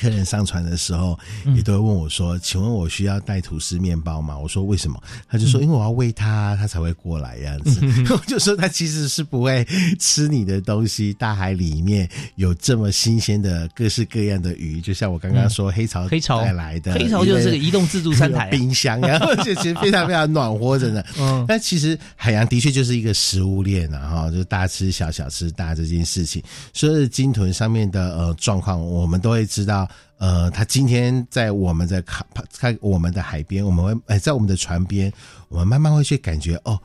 [0.00, 1.18] 客人上船的时候，
[1.54, 7.80] 也都会问我说：“请问我需要带吐司面包吗？”我说：“为什么？”他就说：“因为我要喂他，他才会过来这样子。”
[8.14, 9.66] 我就说：“他其实是不会
[9.98, 11.12] 吃你的东西。
[11.14, 21.04] 大海里面有这么新鲜的各式各样的鱼，就像我刚刚说黑潮黑潮带来的黑潮就是这个移动自助餐台 冰箱，然后就其实非常非常暖和着呢。
[21.20, 26.42] 嗯，但其实海洋的确就是一个食物链啊，哈，就是大吃小，小吃大这件事情。
[26.72, 29.89] 所以鲸豚上面的呃状况，我们都会知道。
[30.20, 32.24] 呃，他今天在我们在看
[32.58, 35.10] 看我们的海边，我们会哎在我们的船边，
[35.48, 36.78] 我们慢慢会去感觉哦，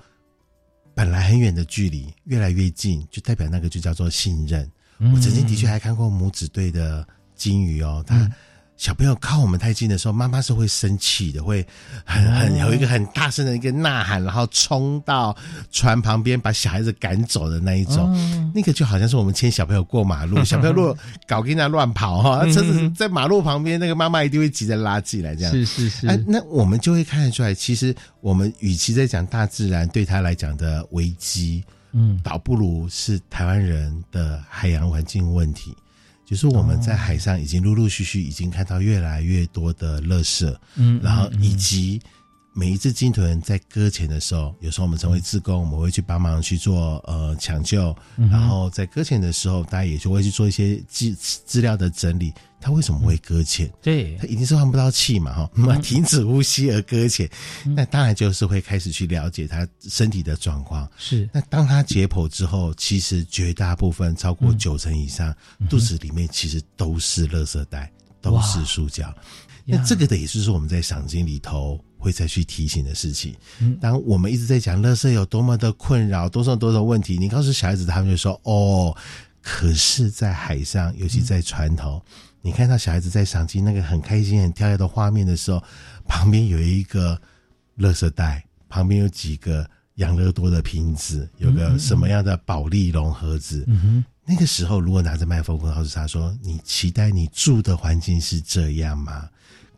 [0.96, 4.72] 本来很远的距离越来越近，就代表那个就叫做信任。
[5.00, 8.32] 我曾经的确还看过母子队的金鱼哦，它。
[8.78, 11.66] 小朋友靠我们太近的时候，妈妈是会生气的，会
[12.04, 15.36] 很很有一个很大声的一个呐喊，然后冲到
[15.72, 18.14] 船旁边把小孩子赶走的那一种。
[18.54, 26.08] 那个就好像是我们牵小朋友过马路， 小朋友如果搞跟那乱跑哈，车子在马路旁边，那个妈妈一定会急着拉进来，这样是是是。
[26.08, 35.74] 哎，那我们就会看得出来，其实我们与其在讲大自然对他来讲的危机，嗯，倒不如是台湾人的海洋环境问题。
[36.26, 42.02] 就是我们在海上已经陆陆续续已经看到越来越多的垃圾，嗯，然后以及
[42.54, 52.34] 每一只鲸豚在搁浅的时候，有时候我们成为自工，我们会去帮忙去做呃抢救，然后在搁浅的时候，大家也就会去做一些资资料的整理。
[52.66, 53.72] 它为什么会搁浅？
[53.80, 57.30] 对，他一定是换不到气嘛，哈，那么停止呼吸而搁浅。
[57.64, 60.90] 那当然就是会开始去了解他身体的状况。
[60.98, 65.32] 是，那当他解剖之后，其实绝大部分超过九成以上，
[65.70, 69.14] 肚子里面其实都是垃圾袋，都是塑胶。
[69.64, 73.36] 那这个的也就是我们在赏金里头会再去提醒的事情。
[73.80, 78.98] 当我们一直在讲垃圾有多么的困扰，多少多少问题，你告诉小孩子，他们就说哦，
[79.40, 82.04] 可是，在海上，尤其在船头。
[82.46, 85.64] 你看到小孩子在赏金那个很开心、很跳跃的画面的时候，
[86.08, 87.20] 旁边有一个
[87.80, 93.68] 垃圾袋，旁边有几个养乐多的瓶子，有个什么样的保利龙盒子。
[94.24, 99.28] 那个时候，如果拿着麦克风告诉他说：“你期待你住的环境是这样吗？”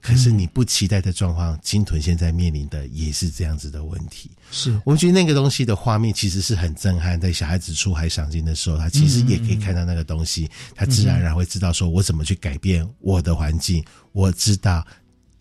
[0.08, 4.32] 可是你不期待的状况，金屯现在面临的也是这样子的问题。
[4.50, 7.20] 是我觉得那个东西的画面其实是很震撼。
[7.20, 13.84] 在小孩子出海赏金的时候，他其实也可以看到那个东西，他自然而然会知道说，我怎么去改变我的环境。
[14.13, 14.88] 我知道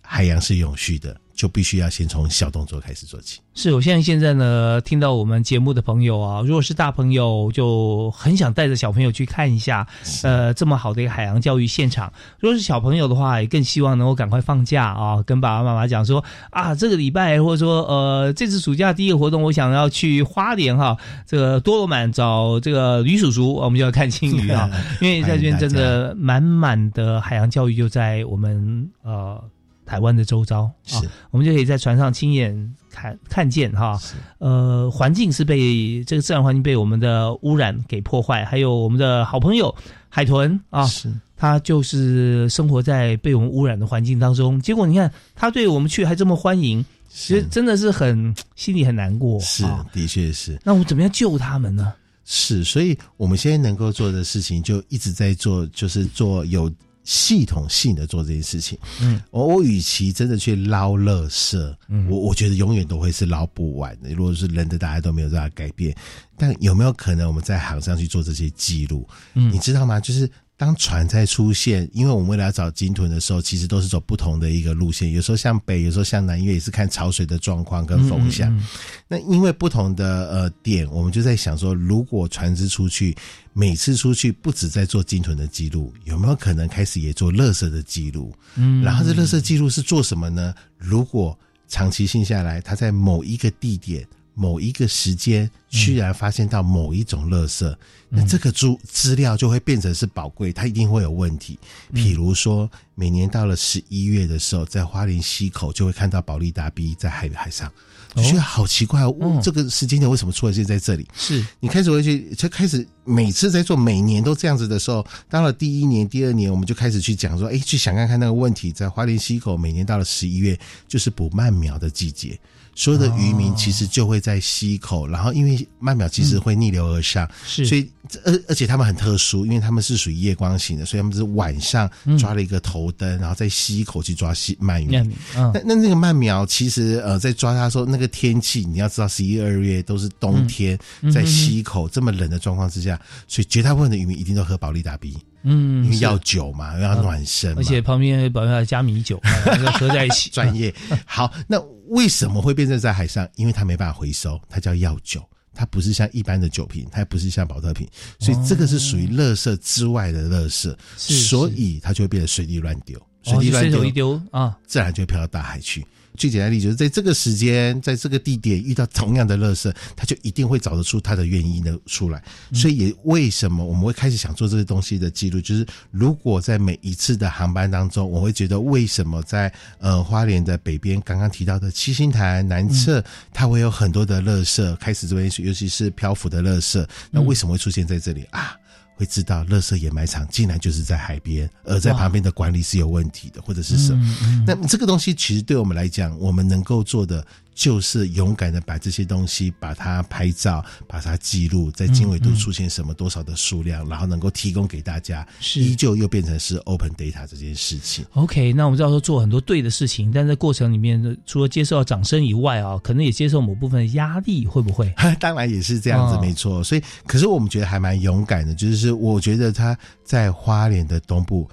[0.03, 3.41] 海洋是永续的，就必须要先从小动作开始做起。
[3.55, 9.87] 是我现在现在呢，听到我们节目的朋友啊，如果是大朋友，就很想带着小朋友去看一下，
[10.23, 12.13] 呃，这么好的一个海洋教育现场。
[12.41, 24.71] 如果是小朋友的话，也更希望能够赶快放假啊，跟爸爸妈妈讲说啊，这个礼拜或者说呃，这次暑假第一个活动，我想要去花莲哈，这个多罗满找这个吕叔叔，我们就要看青鱼啊，
[25.01, 29.43] 因为在这边真的满满的海洋教育就在我们呃。
[29.87, 33.99] 台湾的周遭啊，我们就可以在船上亲眼看看见哈，
[34.39, 39.73] 呃，环境是被这个自然环境被我们的污染给破坏，还有我们的好朋友
[40.09, 50.59] 海豚啊，是它就是生活在被我们污染的环境当中，结果你看它对我们去还这么欢迎，其实真的是很心里很难过，是的确是。
[50.65, 51.95] 那我们怎么样救他们呢？
[52.25, 56.69] 是，所以我们现在能够做的事情就一直在做，就是做有。
[57.07, 61.57] 系统性的做这件事情，嗯，我我与其真的去捞垃圾，
[61.89, 64.13] 嗯，我我觉得永远都会是捞不完的。
[64.13, 65.97] 如果是人的，大家都没有办法改变，
[66.37, 69.09] 但有没有可能我们在行上去做这些记录？
[69.35, 69.99] 嗯，你知道吗？
[69.99, 70.31] 就是。
[70.59, 78.59] 当船在出现，因为我们为了要找鲸豚的时候，其实都是走不同的一个路线，有时候向北，有时候向南，因为也是看潮水的状况跟风向。
[79.07, 83.15] 那因为不同的呃点，我们就在想说，如果船只出去，
[83.53, 88.35] 每次出去不止在做鲸豚的记录，有没有可能开始也做垃圾的记录？
[88.55, 90.55] 嗯，然后这垃圾记录是做什么呢？
[90.79, 91.39] 如果
[91.69, 94.07] 长期性下来，它在某一个地点。
[94.39, 97.75] 某一个时间，居然发现到某一种垃圾，
[98.11, 101.59] 那这个资资料就会变成是宝贵，它一定会有问题。
[101.95, 107.73] 譬如说，每年到了十一月的时候，在花莲溪口就会看到保利达 B 在海海上，
[108.15, 111.09] 就觉得好奇怪哦，这个时间点为什么出现在这里？
[111.15, 122.39] 是你开始回去，就开始每次在做，每年都这样子的时候，到了第一年、第二年，我们就开始去讲说，哎，去想看看那个问题，在花莲溪口，每年到了十一月，就是补鳗苗的季节。
[122.77, 127.91] 所有的渔民其实就会在溪口，然后因为鳗苗其实会逆流而上，是，所以
[128.25, 134.89] 而而且他们很特殊，因为他们是属于夜光型的，所以他们是晚上抓了一个头灯，然后在溪口去抓溪鳗鱼。
[135.35, 140.79] 那那那个鳗苗其实呃，在抓它的时候，那个天气你要知道，十一二月都是冬天，
[141.11, 145.17] 在溪口这么冷的状况之下，所以绝大部分的渔民一定都喝保利达 B。
[145.49, 149.21] 嗯，因为要酒嘛，要暖身，而且旁边保要加米酒，
[149.79, 150.29] 合在一起。
[150.31, 150.75] 专业
[151.07, 151.57] 好，那
[151.89, 153.27] 为什么会变成在海上？
[153.37, 155.23] 因为它没办法回收，它叫药酒，
[155.55, 157.89] 它不是像一般的酒瓶，它也不是像保特瓶，
[158.19, 165.87] 所以这个是属于垃圾之外的垃圾，所以它就会变得随地乱丢，随地乱丢一丢啊，自然就会飘到大海去。
[166.17, 172.23] 最简单的例子就是在这个时间，在这个地点遇到同样的垃圾，他就一定会找得出他的原因的出来。
[172.53, 188.57] 所以也为什么我们会开始想做这些东西的记录，就是如果在每一次的航班当中，我会觉得为什么在呃花莲的北边刚刚提到的七星潭南侧，它会有很多的垃圾开始这边，尤其是漂浮的垃圾，那为什么会出现在这里啊？
[188.97, 194.45] 会知道，垃圾掩埋场竟然就是在海边，而在旁边的管理是有问题的，或者是什么？
[194.47, 197.25] 那这个东西其实对我们来讲，我们能够做的。
[197.57, 208.05] 就是勇敢的把这些东西，把它拍照，把它记录，在经纬度出现什么多少的数量，然后能够提供给大家，依旧又变成是 open data 这件事情。
[208.13, 214.93] OK，那我们知道说做很多对的事情，但在过程里面，除了接受掌声以外啊，可能也接受某部分的压力，会不会？
[215.19, 216.63] 当然也是这样子，没错。
[216.63, 221.49] 所以，可是我们觉得还蛮勇敢的，就是我觉得他在花莲的东部。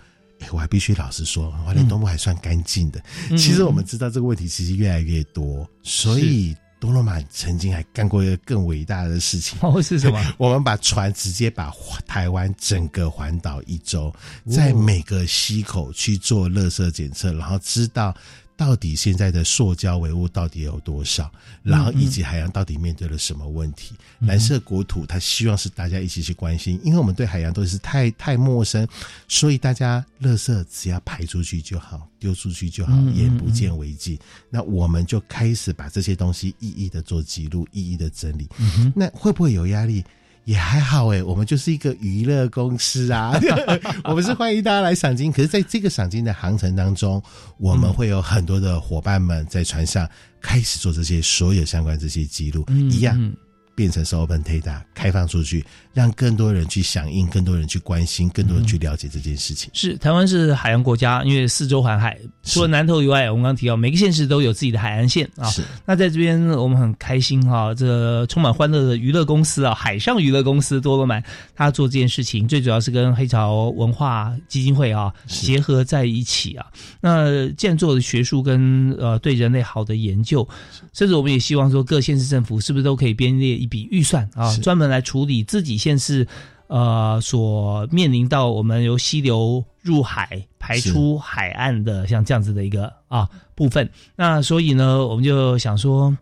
[0.52, 3.02] 我还必须老实说，花莲东部还算干净的。
[3.38, 9.58] 其实我们知道这个问题其实越来越多，所以多罗曼曾经还干过一个更伟大的事情。
[9.62, 10.22] 哦，是什么？
[10.38, 11.72] 我们把船直接把
[12.06, 14.14] 台湾整个环岛一周，
[14.50, 18.16] 在每个溪口去做垃圾检测，然后知道。
[18.56, 21.32] 到底现在的塑胶微物到底有多少？
[21.64, 23.95] 然后以及海洋到底面对了什么问题？
[24.20, 28.88] 蓝色国土，他希望是大家一起去关心，因为我们对海洋都是太太陌生，
[29.28, 34.18] 所以大家垃圾只要排出去就好，丢出去就好，眼不见为净。
[34.49, 38.47] 那我们就开始把这些东西一一的做记录，一一的整理。
[38.95, 40.04] 那会不会有压力？
[40.46, 43.34] 也还好哎，我们就是一个娱乐公司啊，
[44.04, 45.32] 我们是欢迎大家来赏金。
[45.32, 47.22] 可是，在这个赏金的航程当中，
[47.58, 50.08] 我们会有很多的伙伴们在船上
[50.41, 53.34] 开始做这些所有相关这些记录，一样
[53.74, 54.82] 变成是 open data。
[54.94, 59.70] 开放出去，让更多人去响应，更多人去关心，更多人去了解这件事情。
[59.74, 65.48] 是台湾是海洋国家，因为四周环海，除了南投以外，我们刚刚提到每个县市都有自己的海岸线啊。
[65.50, 71.24] 是那在这边我们很开心哈、这个充满欢乐的娱乐公司啊，海上娱乐公司多罗曼，
[71.56, 76.66] 他做这件事情最主要是跟黑潮文化基金会啊结合在一起啊。
[77.02, 80.48] 那既然做的学术跟呃对人类好的研究，
[80.91, 86.28] 甚至我们也希望说各县市政府是不是都可以编列一笔预算啊，专门来处理自己县市
[86.68, 93.90] 呃所面临到我们由溪流入海排出海岸的像这样子的一个啊部分。
[94.16, 96.16] 那所以呢，我们就想说。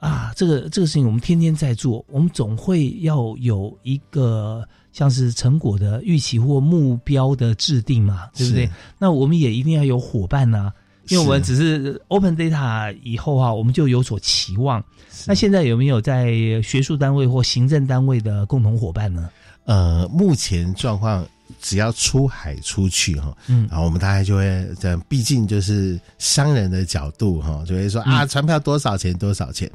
[0.00, 8.70] 啊，这个这个事情我们天天在做，我们总会要有一个像是成果的预期或目标的制定嘛，对不对？
[8.96, 10.72] 那我们也一定要有伙伴呐、
[11.08, 14.82] 因为我们只是 open data 以后啊，我们就有所期望。
[15.26, 16.32] 那现在有没有在
[16.62, 19.28] 学术单位或行政单位的共同伙伴呢？
[19.64, 21.26] 呃，目前状况
[21.60, 29.70] 只要出海出去哈，嗯然后我们大概就会这样，毕竟就是商人的角度哈，就会说啊，船票多少钱多少钱。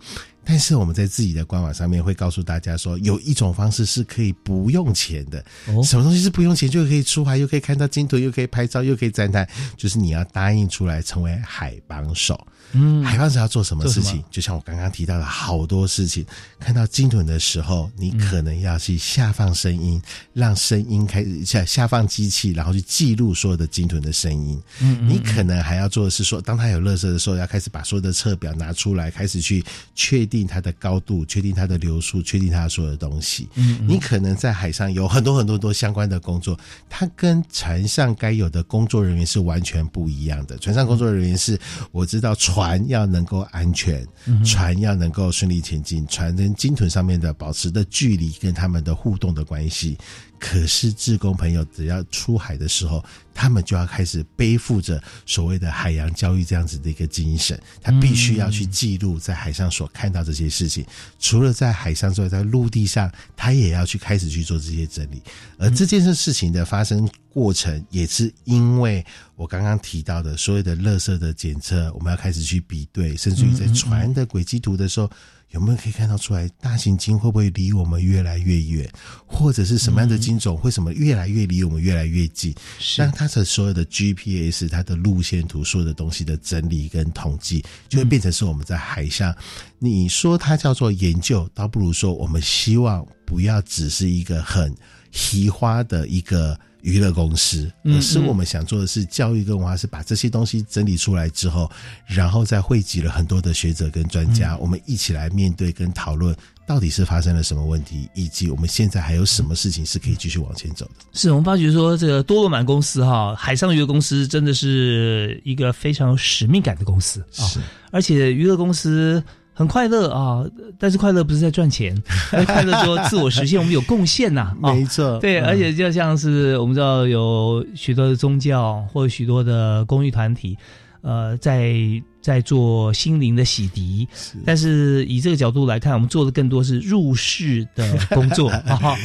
[0.46, 5.44] 但是我们在自己的官网上面会告诉大家说，有一种方式是可以不用钱的。
[5.68, 9.48] 哦什么东西是不用钱就可以出海，又可以看到金图，又可以拍照，又可以赞叹？
[9.78, 12.40] 就是你要答应出来成为海帮手。
[12.74, 14.02] 嗯海浪是要做什么事？
[14.02, 16.26] 情就像我刚刚提到的好多事情，
[16.60, 20.02] 看到鲸豚的时候，你可能要去下放声音，
[20.34, 24.62] 让声音开始下下放机器，然后去记录所有的鲸豚的声音。
[24.82, 29.64] 嗯嗯你可能还要做的是说，当它有垃圾的时候，要开始把所有的测表拿出来，开始去
[29.94, 33.48] 确定它的高度，确定它的流速，确定它的所有的东西。
[33.56, 36.60] 嗯嗯你可能在海上有很多很多多相关的工作，
[36.90, 40.58] 它跟船上该有的工作人员是完全不一样的。
[40.58, 41.60] 船上工作人员是
[41.92, 49.98] 我知道船要能够安全，嗯船要能够顺利前进，船跟鲸豚上面的保持的距离跟他们的互动的关系。
[50.46, 53.02] 可是，志工朋友只要出海的时候，
[53.34, 60.86] 他们就要开始背负着所谓的海洋教育这样子的一个精神，他必须要去记录在海上所看到这些事情。
[61.18, 65.24] 除了在海上之外，在陆地上，他也要去开始去做这些整理。
[65.58, 69.04] 而这件事事情的发生过程，也是因为
[69.38, 75.10] 我刚刚提到的所有的垃圾的检测，我们要开始去比对，甚至于在船的轨迹图的时候。
[75.54, 78.90] 有没有可以看到出来，大型鲸会不会离我们越来越远，
[79.26, 82.54] 或者是什么样的鲸种为什么越来越离我们越来越近？
[82.98, 89.34] 那它的所有的 GPS、它的路线图、所有的东西的整理跟统计，就会变成是我们在海上。
[89.78, 94.76] 你说它叫做研究，倒不如说我们希望不要只是一个很
[95.12, 101.70] 奇花的一个娱乐公司，嗯而是我们想做的是教育跟文化，是把这些东西整理出来之后，
[102.06, 106.36] 然后再汇集了很多的学者跟专家，我们一起来面对跟讨论。
[106.66, 111.06] 到底是发生了什么问题，以及我们现在还有什么事情是可以继续往前走的？
[111.12, 117.44] 是我们发觉说，这个多罗曼公司哈，海上娱乐公司真的是一个非常有使命感的公司啊，
[117.92, 119.22] 而且娱乐公司
[119.54, 120.44] 很快乐啊，
[120.80, 121.96] 但是快乐不是在赚钱，
[122.34, 125.46] 而快乐说自我实现，我们有贡献呐、 啊，没错，对，嗯。
[125.46, 130.58] 而且就像是我们知道有许多的宗教或者许多的公益团体，
[131.02, 131.76] 呃，在
[132.22, 134.08] 在做心灵的洗涤，
[134.46, 138.96] 但是以这个角度来看，我们做的更多是入世的工作 啊。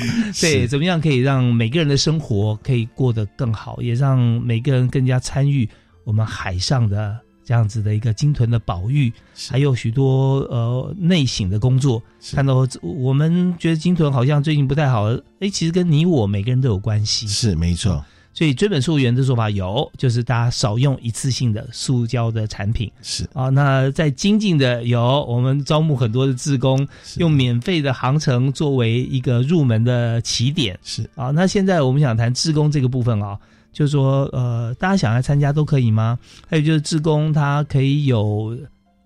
[0.41, 5.69] 对，怎么样可以让每个人的生活可以过得更好，也让每个人更加参与
[6.05, 7.19] 我们海上的
[7.49, 9.11] 这样子的一个鲸豚的保育，
[9.49, 12.03] 还有许多呃内省的工作。
[12.35, 15.07] 看到我们觉得鲸豚好像最近不太好，
[15.41, 17.27] 哎，其实跟你我每个人都有关系。
[17.27, 18.05] 是没错。
[18.35, 22.93] 所以追本溯源的做法有，就是大家少用一次性的塑胶的产品。
[23.01, 26.87] 是啊，那在精进的有，我们招募很多的志工，
[27.17, 30.79] 用免费的航程作为一个入门的起点。
[30.85, 33.39] 是啊，那现在我们想谈志工这个部分啊，
[33.73, 36.19] 就是说呃，大家想要参加都可以吗？
[36.49, 38.57] 还有就是志工他可以有。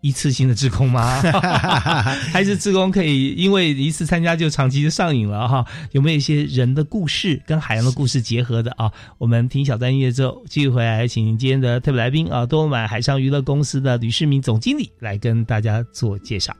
[0.05, 1.23] 一次性的志工吗？
[2.33, 5.65] 还是志工可以因为一次参加就长期就上瘾了哈？
[5.93, 8.91] 有没有一些人的故事跟海洋的故事结合的啊？
[9.19, 16.53] 我们听小段音乐之后，继续回来，请今天的特别来宾啊，多买海上娱乐公司的吕世明总经理来跟大家做介绍。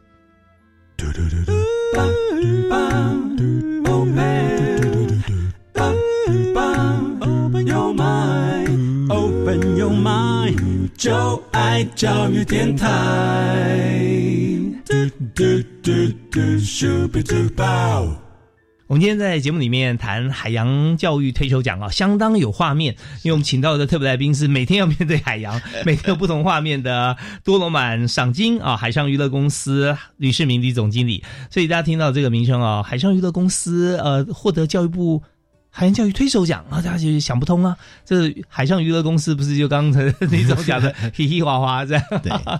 [1.99, 3.72] Open
[11.03, 12.87] 就爱教育电台。
[14.85, 14.95] 嘟
[15.35, 15.43] 嘟
[15.83, 15.91] 嘟
[16.31, 18.03] 嘟，咻比嘟爆。
[18.87, 22.95] 我们今天在节目里面谈海洋教育推手奖啊，相当有画面，
[23.25, 31.25] 因为我们请到的特别来宾是每天要面对海洋， 每天有不同画面的多罗满赏金啊，海上娱乐公司吕世明李总经理。
[31.51, 35.21] 所以大家听到这个名称啊，海上娱乐公司呃获得教育部。
[35.75, 37.75] 海洋教育推手奖啊，大家就想不通啊！
[38.05, 42.05] 这海上娱乐公司不是就刚才 李总讲的 嘻嘻哗哗在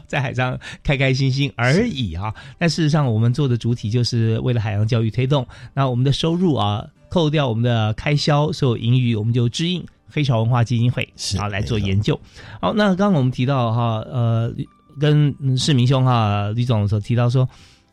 [0.07, 2.33] 在海上开开心心而已啊？
[2.59, 5.47] 但事实上，我们做的主体就是为了海洋教育推动。
[5.75, 11.07] 那我们的收入啊，扣掉我们的开销，所有盈余，我们就支应黑潮文化基金会
[11.39, 12.19] 啊来做研究。
[12.63, 14.51] 好，那刚刚我们提到哈，呃，
[14.99, 17.47] 跟市民兄哈李总所提到说，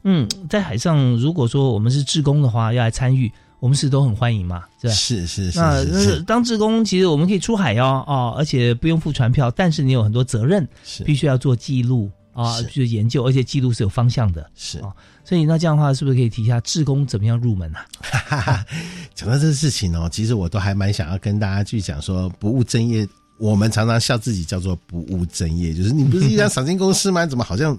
[0.05, 3.29] 嗯，在海上如果说我们是志工的话，要来参与。
[3.59, 4.93] 我们是都很欢迎嘛，是吧？
[4.93, 5.59] 是是是。
[5.59, 14.93] 那当志工，其实我们可以出海哟，哦，而且不用付船票，但是你有很多责任，是必须要做记录啊，就是研究，而且记录是有方向的，是啊。
[15.25, 17.85] 所以那这样的话，是不是可以提一下志工怎么样入门啊？
[19.13, 23.07] 讲到这个事情哦，其实我都还蛮想要跟大家去讲说，不务正业，
[23.37, 27.25] 我们常常笑自己叫做不务正业，就是你不是一家 赏金公司吗？
[27.25, 27.77] 怎么好像？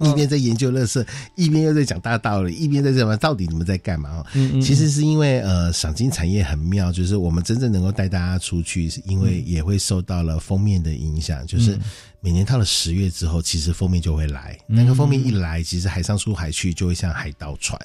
[0.00, 3.16] 一边在研究乐色，一边又在讲大道理，一边在什么？
[3.16, 4.18] 到底你们在干嘛？
[4.18, 4.26] 哦
[4.60, 11.78] 其实是因为呃，赏金产业很妙，就是我们真正能够带大家出去，是因为也会受到了封面的影响，就是。
[12.22, 14.58] 每年到了十月之后，其实蜂蜜就会来。
[14.66, 17.80] 那个蜂蜜一来，其实海上出海去就会像海盗船。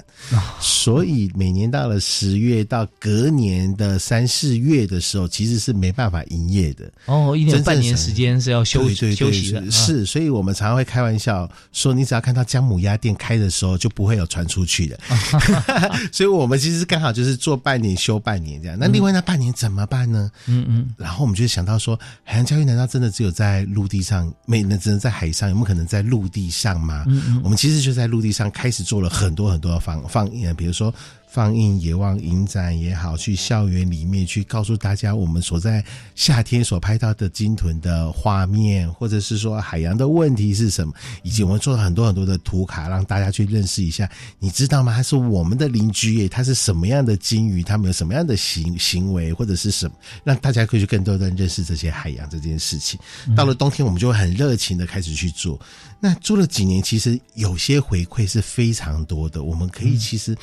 [0.60, 6.92] 所以每年到了十月到隔年的三四月的时候，其实是没办法营业的。
[7.06, 9.70] 哦，一年半年时间是要休息休息的。
[9.70, 15.00] 是，所以我们常常会开玩笑说，你只要看到姜母鸭店开的时候，就不会有船出去的。
[16.12, 18.76] 所以我们其实刚好就是做半年休半年这样。
[18.78, 20.30] 那另外那半年怎么办呢？
[20.44, 20.94] 嗯嗯。
[20.98, 24.25] 然后我们就想到说，海洋教育难道真的只有在陆地上？
[24.44, 27.04] 没那只能在海上，有没有可能在陆地上吗？
[27.42, 30.94] 我们其实就在陆地上开始做了很多很多的放放映，比如说。
[31.36, 35.84] 放映野望影展也好，去校园里面去告诉大家我们所在
[36.14, 44.10] 夏天所拍到的鲸豚的画面，或者是说海洋的问题是什么，以及我们做了很多很多的图卡，让大家去认识一下。
[44.38, 44.94] 你知道吗？
[44.96, 47.62] 它是我们的邻居耶，它是什么样的鲸鱼？
[47.62, 52.98] 它们有什么样的行行为，或者是什么，让大家可以去更多的认识这些海洋这件事情。
[53.36, 55.60] 到了冬天，我们就会很热情的开始去做。
[56.00, 59.42] 那做了几年，其实有些回馈是非常多的。
[59.42, 60.34] 我们可以其实。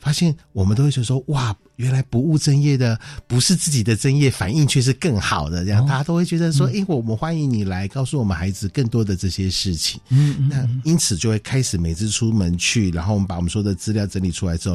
[0.00, 2.98] 发现我们都会觉得说哇，原来不务正业的
[3.28, 5.64] 不是自己的正业，反应却是更好的。
[5.64, 10.00] 这样大家都会觉得说，哎，我们欢迎你来告诉我们孩子更多的这些事情。
[10.08, 14.74] 嗯，那因此就会开始每次出门去，然后我们把我们说的资料整理出来之后，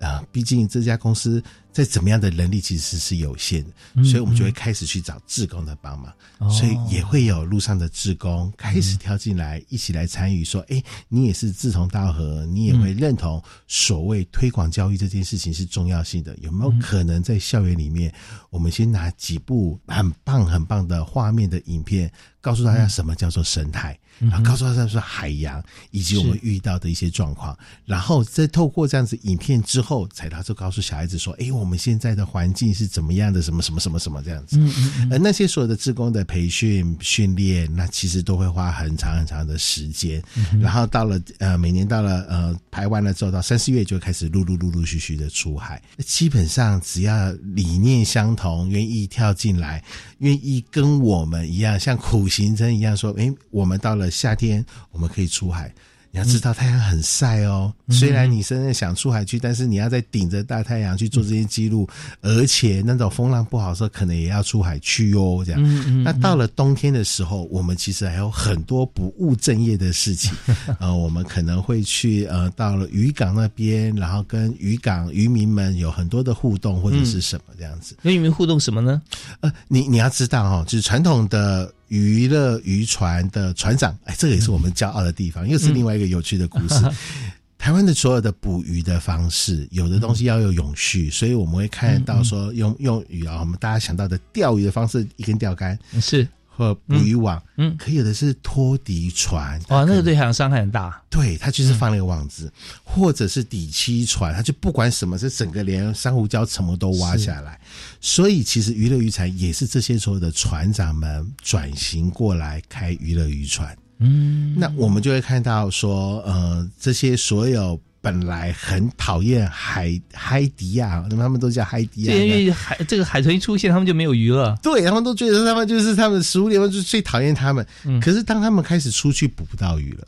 [0.00, 1.42] 啊，毕竟这家公司。
[1.76, 6.10] 在怎么样的能力其实是有限的，所以我们就会开始去找志工的帮忙，
[6.50, 16.34] 所以也会有路上的志工开始跳进来一起来参与，说：“哎，你也是志同道合，你也会认同所谓推广教育这件事情是重要性的。
[16.40, 18.10] 有没有可能在校园里面，
[18.48, 22.10] 我们先拿几部很棒很棒的画面的影片，
[22.40, 27.54] 告诉大家什么叫做生态，然后告诉大家说海洋以及我们遇到的一些状况，
[27.84, 31.65] 然后再透过这样子影片之后，才他就告诉小孩子说：，哎，我。
[31.66, 33.42] 我们现在的环境是怎么样的？
[33.42, 34.56] 什么什么什么什么这样子？
[34.56, 35.08] 嗯嗯。
[35.10, 40.22] 而那些所有的职工的培训训练，那其实都会花很长很长的时间。
[40.60, 45.82] 然后到了呃，每年到了呃排完了之后，到三四月就开始陆陆陆陆续续的出海。
[46.04, 49.82] 基本上只要理念相同，愿意跳进来，
[50.18, 55.74] 愿意跟我们一样，像苦行僧一样说：“哎，我们到了夏天，我们可以出海。”
[56.16, 61.86] 你要知道太阳很晒哦，虽然你现在想出海去，但是你要在顶着大太阳去做这些记录，
[62.22, 65.42] 而且那种风浪不好的时候，可能也要出海去哦。
[65.44, 70.32] 这样，那到了冬天的时候，我们其实还有很多不务正业的事情。
[70.80, 77.94] 呃，我们可能会去呃，到了渔港那边，然后跟渔港渔民们有很多的互动，或者是什么这样子。
[78.02, 79.02] 跟渔民互动什么呢？
[79.40, 81.70] 呃，你你要知道哦，就是传统的。
[81.88, 86.82] 娱乐渔船的船长，哎，这个也是我们骄傲的地方，又是另外一个有趣的故事。
[87.58, 96.26] 台湾的所有的捕鱼的方式，有的东西要有永续，所以我们会看到说，用用鱼啊，我们大家想到的钓鱼的方式，一根钓竿是。
[96.56, 101.02] 和捕鱼网，嗯，可有的是拖底船，哦，那个对海洋伤害很大。
[101.10, 102.50] 对，它就是放那个网子，
[102.82, 107.60] 或者是底栖船，它就不管什么，是整个连珊瑚礁什么都挖下来。
[108.00, 113.76] 所以，其实娱乐渔船也是这些所有的船长们转型过来开娱乐渔船。
[113.98, 117.78] 嗯，那我们就会看到说，呃，这些所有。
[118.06, 122.14] 本来很讨厌海海迪亚，那么他们都叫海迪亚。
[122.14, 124.56] 因为海这个海豚一出现，他们就没有鱼了。
[124.62, 127.66] 对，他们都觉得他们就是他们的食物链，就是最讨厌他们。
[128.00, 130.06] 可是当他们开始出去捕不到鱼了，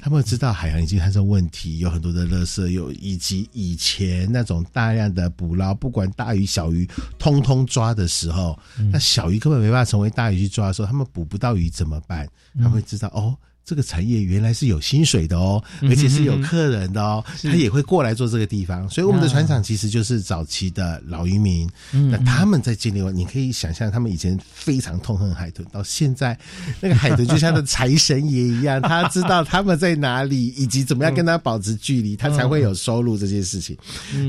[0.00, 6.88] 他们知道海洋已经产生问题，有很多的垃圾，有以及以前那种大量的捕捞，不管大鱼小鱼，
[7.18, 8.58] 通通抓的时候，
[8.90, 12.26] 那小鱼根本没办法成为大鱼去抓的时候，他们捕不到鱼怎么办？
[12.54, 13.36] 他们会知道哦。
[13.64, 18.88] 这个产业原来是有薪水的哦，而且是有客人的哦，他也会过来做这个地方。
[18.90, 26.38] 所以我们的船长其实就是早期的老渔民，嗯 那他们在经历完，你可以想象他们以前非常痛恨海豚，到现在
[26.80, 33.76] 那个海豚就像的财神爷一样，他知道他们在哪里，以及怎么样跟他保持距离，他才会有收入这件事情。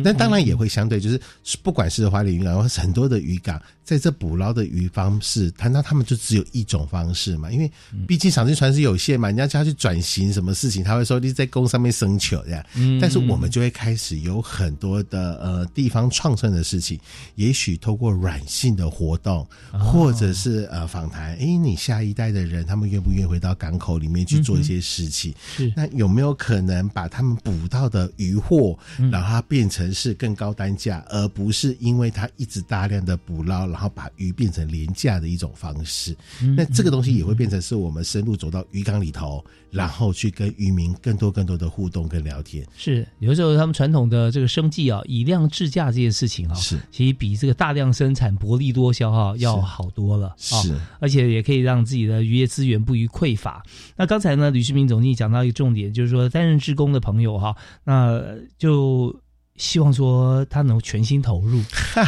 [0.04, 1.20] 那当然也会相对，就是
[1.62, 3.62] 不管是花莲渔港或很多的渔港。
[3.86, 7.72] 在这捕捞的鱼方式，谈到他们就只有一种方式嘛，因为
[8.08, 12.66] 毕竟赏金船是有限嘛，人家叫他去转型什么事情，他会说你在工上面生球这样。
[13.00, 17.00] 但是我们就会开始有很多的呃地方创生的事情，
[17.36, 25.34] 也许透过软性的活动，或者是呃访谈，哎，你下一代的人他们愿不愿意回到港口里面去做一些事情？
[25.56, 28.78] 是那有没有可能把他们捕到的渔获，
[29.12, 33.66] 让它变成是更高单价，而不是因为它一直大量的捕捞？
[33.68, 36.16] 然后把鱼变成廉价的一种方式，
[36.56, 39.42] 那这个东西也会变成是我们深入走到渔港里头，
[39.72, 42.68] 然后去跟渔民更多更多的互动跟聊天。
[42.76, 50.36] 是有时候他们传统的这个生计啊，以量制价这件事情啊，是其实比这个大量生产薄利多销哈要好多了。
[50.38, 53.64] 是，而且也可以让自己的渔业资源不予匮乏。
[53.96, 57.56] 那刚才呢，吕世明总经理讲到一个重点，就是说担任职工的朋友哈，
[57.86, 58.22] 那
[58.58, 59.16] 就。
[59.58, 61.62] 希望说他能全心投入，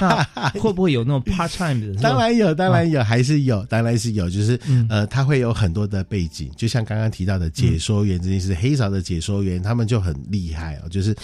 [0.59, 2.01] 会不会有那种 part time 的？
[2.01, 4.29] 当然有，当然有，还是有，当然是有。
[4.29, 10.89] 就是呃，他会有很多的背景，就像刚刚提到的解说员这件事，黑潮的解说员他们就很厉害哦。
[10.89, 11.15] 就是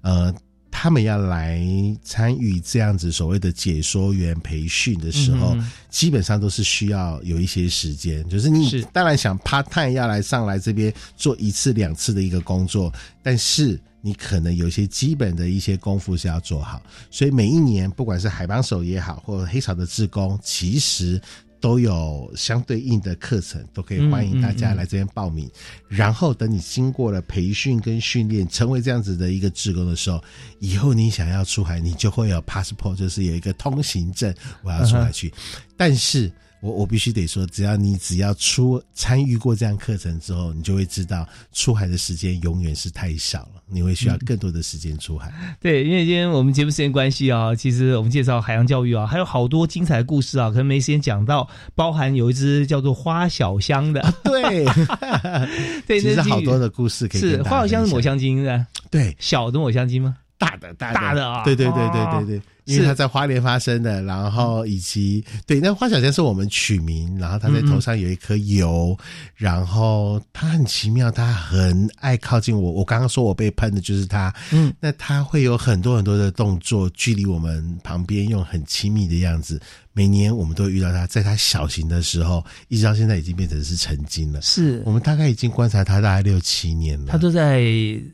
[0.00, 0.34] 呃，
[0.70, 1.62] 他们要来
[2.02, 5.54] 参与这样子所谓的解说员培训的时候，
[5.90, 8.26] 基本上都是需要有一些时间。
[8.30, 12.90] 就是你当然想 part time 要来上来这边做一次两次的一个工作，
[13.22, 13.78] 但是。
[14.06, 16.80] 你可能有些基本的一些功夫是要做好，
[17.10, 21.20] 所以每一年不管是海帮手也好，或者黑潮的志工，其实
[21.60, 25.50] 都有相对应的课程，都可以欢迎大家来这边报名。
[25.88, 30.22] 然后等你经过了培训跟训练，成为这样子的一个志工的时候，
[30.60, 34.32] 以后你想要出海，你就会有 passport，就是有一个通行证，
[34.62, 35.34] 我要出海去。
[35.76, 36.30] 但是。
[36.60, 45.32] 我我必须得说，只要你只要出参与过这样课程之后，你就会知道出海的时间永远是太少了，你会需要更多的时间出海。
[45.60, 54.64] 对，因为今天我们节目时间关系啊，其实我们介绍海洋教育啊，还有好多精彩的故事啊，可能没时间讲到，包含有一只叫做花小香的，对
[55.86, 60.16] 对，其实好多的故事可以是花小香是抹香鲸的，对，小的抹香鲸吗？
[60.38, 62.42] 大的，大的，大的啊，对对对对对对。
[62.66, 68.96] 因为它在花莲发生的，然后以及对那花小仙是我们取名，然后它在头上有一颗油，
[69.34, 72.72] 然后它很奇妙，它很爱靠近我。
[72.72, 79.60] 我刚刚说我被喷的就是它，嗯，那它会有很多很多的动作，距离我们旁边用很亲密的样子。
[79.92, 84.42] 每年我们都遇到它，在它小型的时候，一直到现在已经变成是成精了。
[84.42, 87.12] 是我们大概已经观察它大概六七年了。
[87.12, 87.64] 它都在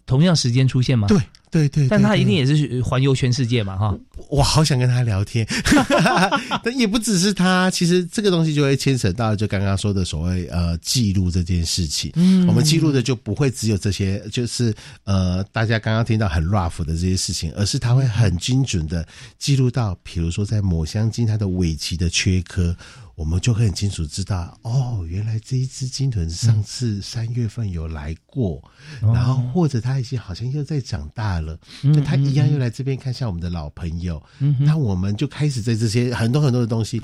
[0.07, 1.09] 同样时间出现吗？
[1.09, 1.19] 对。
[1.53, 3.95] 对对，但他一定也是环游全世界嘛，哈！
[4.31, 5.47] 我好想跟他聊天，
[6.65, 7.71] 但也不只是他。
[7.71, 12.11] 其实这个东西就会牵扯到就刚刚说的所谓呃记录这件事情。
[12.15, 14.75] 嗯，我们记录的就不会只有这些，就是
[15.05, 19.07] 呃大家刚刚听到很 rough 的这些事情，而是他会很精准的
[19.39, 22.75] 记录到，比如说在抹香鲸它的尾鳍的缺颗。
[23.23, 28.61] 我们就会很清楚知道，哦，原来这一只金豚上次三月份有来过，
[29.01, 34.21] 然后或者它已经好像又在长大了，那它一样又来这边看下我们的老朋友，
[34.59, 37.01] 那我们就开始在这些很多很多的东西。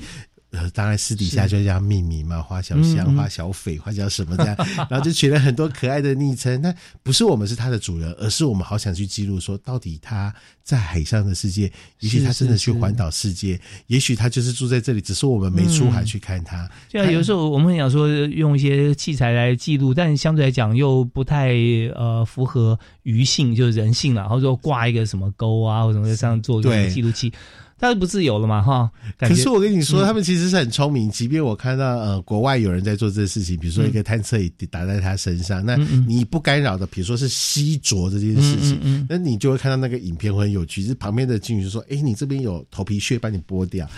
[0.51, 4.55] 呃，当然私底下就这样命名嘛，花小香、花小匪、花叫什么这样，
[4.89, 6.59] 然后就取了很多可爱的昵称。
[6.59, 6.73] 那
[7.03, 10.33] 不是我们是它的主人，而是我们好想去记录，说到底它
[10.63, 16.67] 在海上的世界，也许它真的去环岛世界，也许它就是住在这里，只是我们没出海去看它。
[16.91, 21.53] 像有时候我们想说用一些器材来记录，但相对来讲又不太
[21.93, 24.21] 呃符合鱼性，就是人性了。
[24.21, 27.31] 然后说挂一个什么钩啊，或者什么在上做一个记录器。
[27.79, 28.91] 但是不自由了嘛，哈？
[29.17, 31.09] 可是我跟你说，他们其实是很聪明。
[31.09, 35.75] 即便我看到呃，国外有人在做这个事情，比如说一个探测仪打在他身上，那
[36.07, 40.83] 你不干扰的，比如说是吸浊这件事情，那你就会看到那个影片会很有趣。
[40.83, 43.89] 是旁边的鲸鱼就说： “哎，你这边有头皮屑，帮你剥掉。”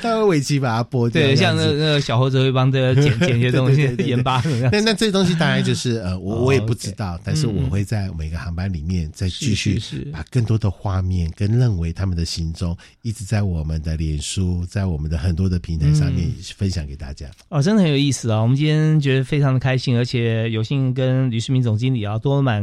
[0.00, 1.20] 他会尾鳍把它剥掉。
[1.22, 4.42] 对，像那那个小猴子会帮这个剪剪一些东西， 盐巴。
[4.72, 9.80] 那那这东西当然就是呃，我我也不知道，但是我会在每个航班里面再继续
[10.12, 12.76] 把更多的画面跟认为他们的行踪。
[13.10, 17.28] 一直在我们的脸书，在我们的很多的平台上面分享给大家。
[17.48, 18.40] 哦，真的很有意思啊！
[18.40, 22.62] 我们今天觉得非常的开心，而且有幸跟吕世明总经理啊，多满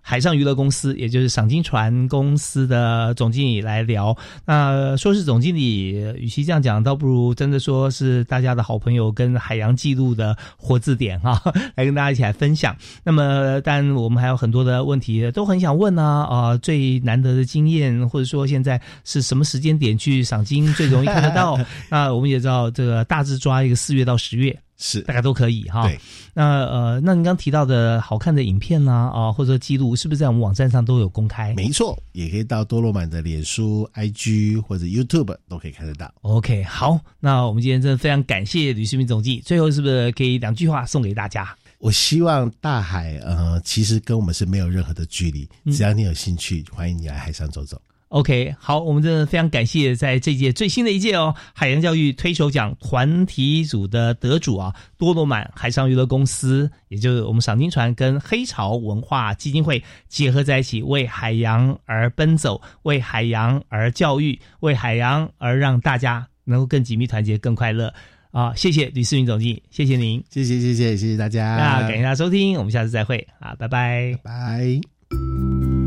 [0.00, 4.16] 海上娱乐公司，也就是赏金船公司的总经理来聊。
[4.44, 11.40] 那说是总经理，与其这样讲，倒不如真的说是大家的好朋友，跟海洋记录的活字典哈、
[11.76, 12.76] 来跟大家一起来分享。
[13.04, 21.58] 那么，当然我们还有很多的问题都很想问呢、啊，最难得的经验，或者说现在是什么时间点去赏金最容易看得到？
[21.90, 24.58] 那我们也知道，这个大致抓一个四月到十月。
[24.78, 25.82] 是大概都可以哈。
[25.82, 26.00] 对，
[26.34, 31.52] 那呃，那您刚提到的好看的影片呢、啊，或者记录，是不是在我们网站上都有公开？
[31.54, 36.12] 没错，也可以到多罗曼的脸书、IG 或者 YouTube 都可以看得到。
[36.22, 41.54] OK，好，那我们今天真的非常感谢吕世明总记，最后是不是可以两句话送给大家？
[41.80, 47.80] 我希望大海，呃，其实跟我们是没有任何的距离，嗯只要你有兴趣，欢迎你来海上走走。
[48.08, 67.92] OK，好，我们真的非常感谢在这届最新的一届哦海洋教育推手奖团体组的得主啊，多罗满海上娱乐公司，也就是我们赏金船跟黑潮文化基金会结合在一起，为海洋而奔走，为海洋而教育，为海洋而让大家能够更紧密团结、更快乐
[68.30, 68.54] 啊！
[68.54, 75.77] 谢谢吕世云总经理，谢谢您，谢谢谢谢谢谢大家，那感谢大家收听，我们下次再会啊，拜拜，拜。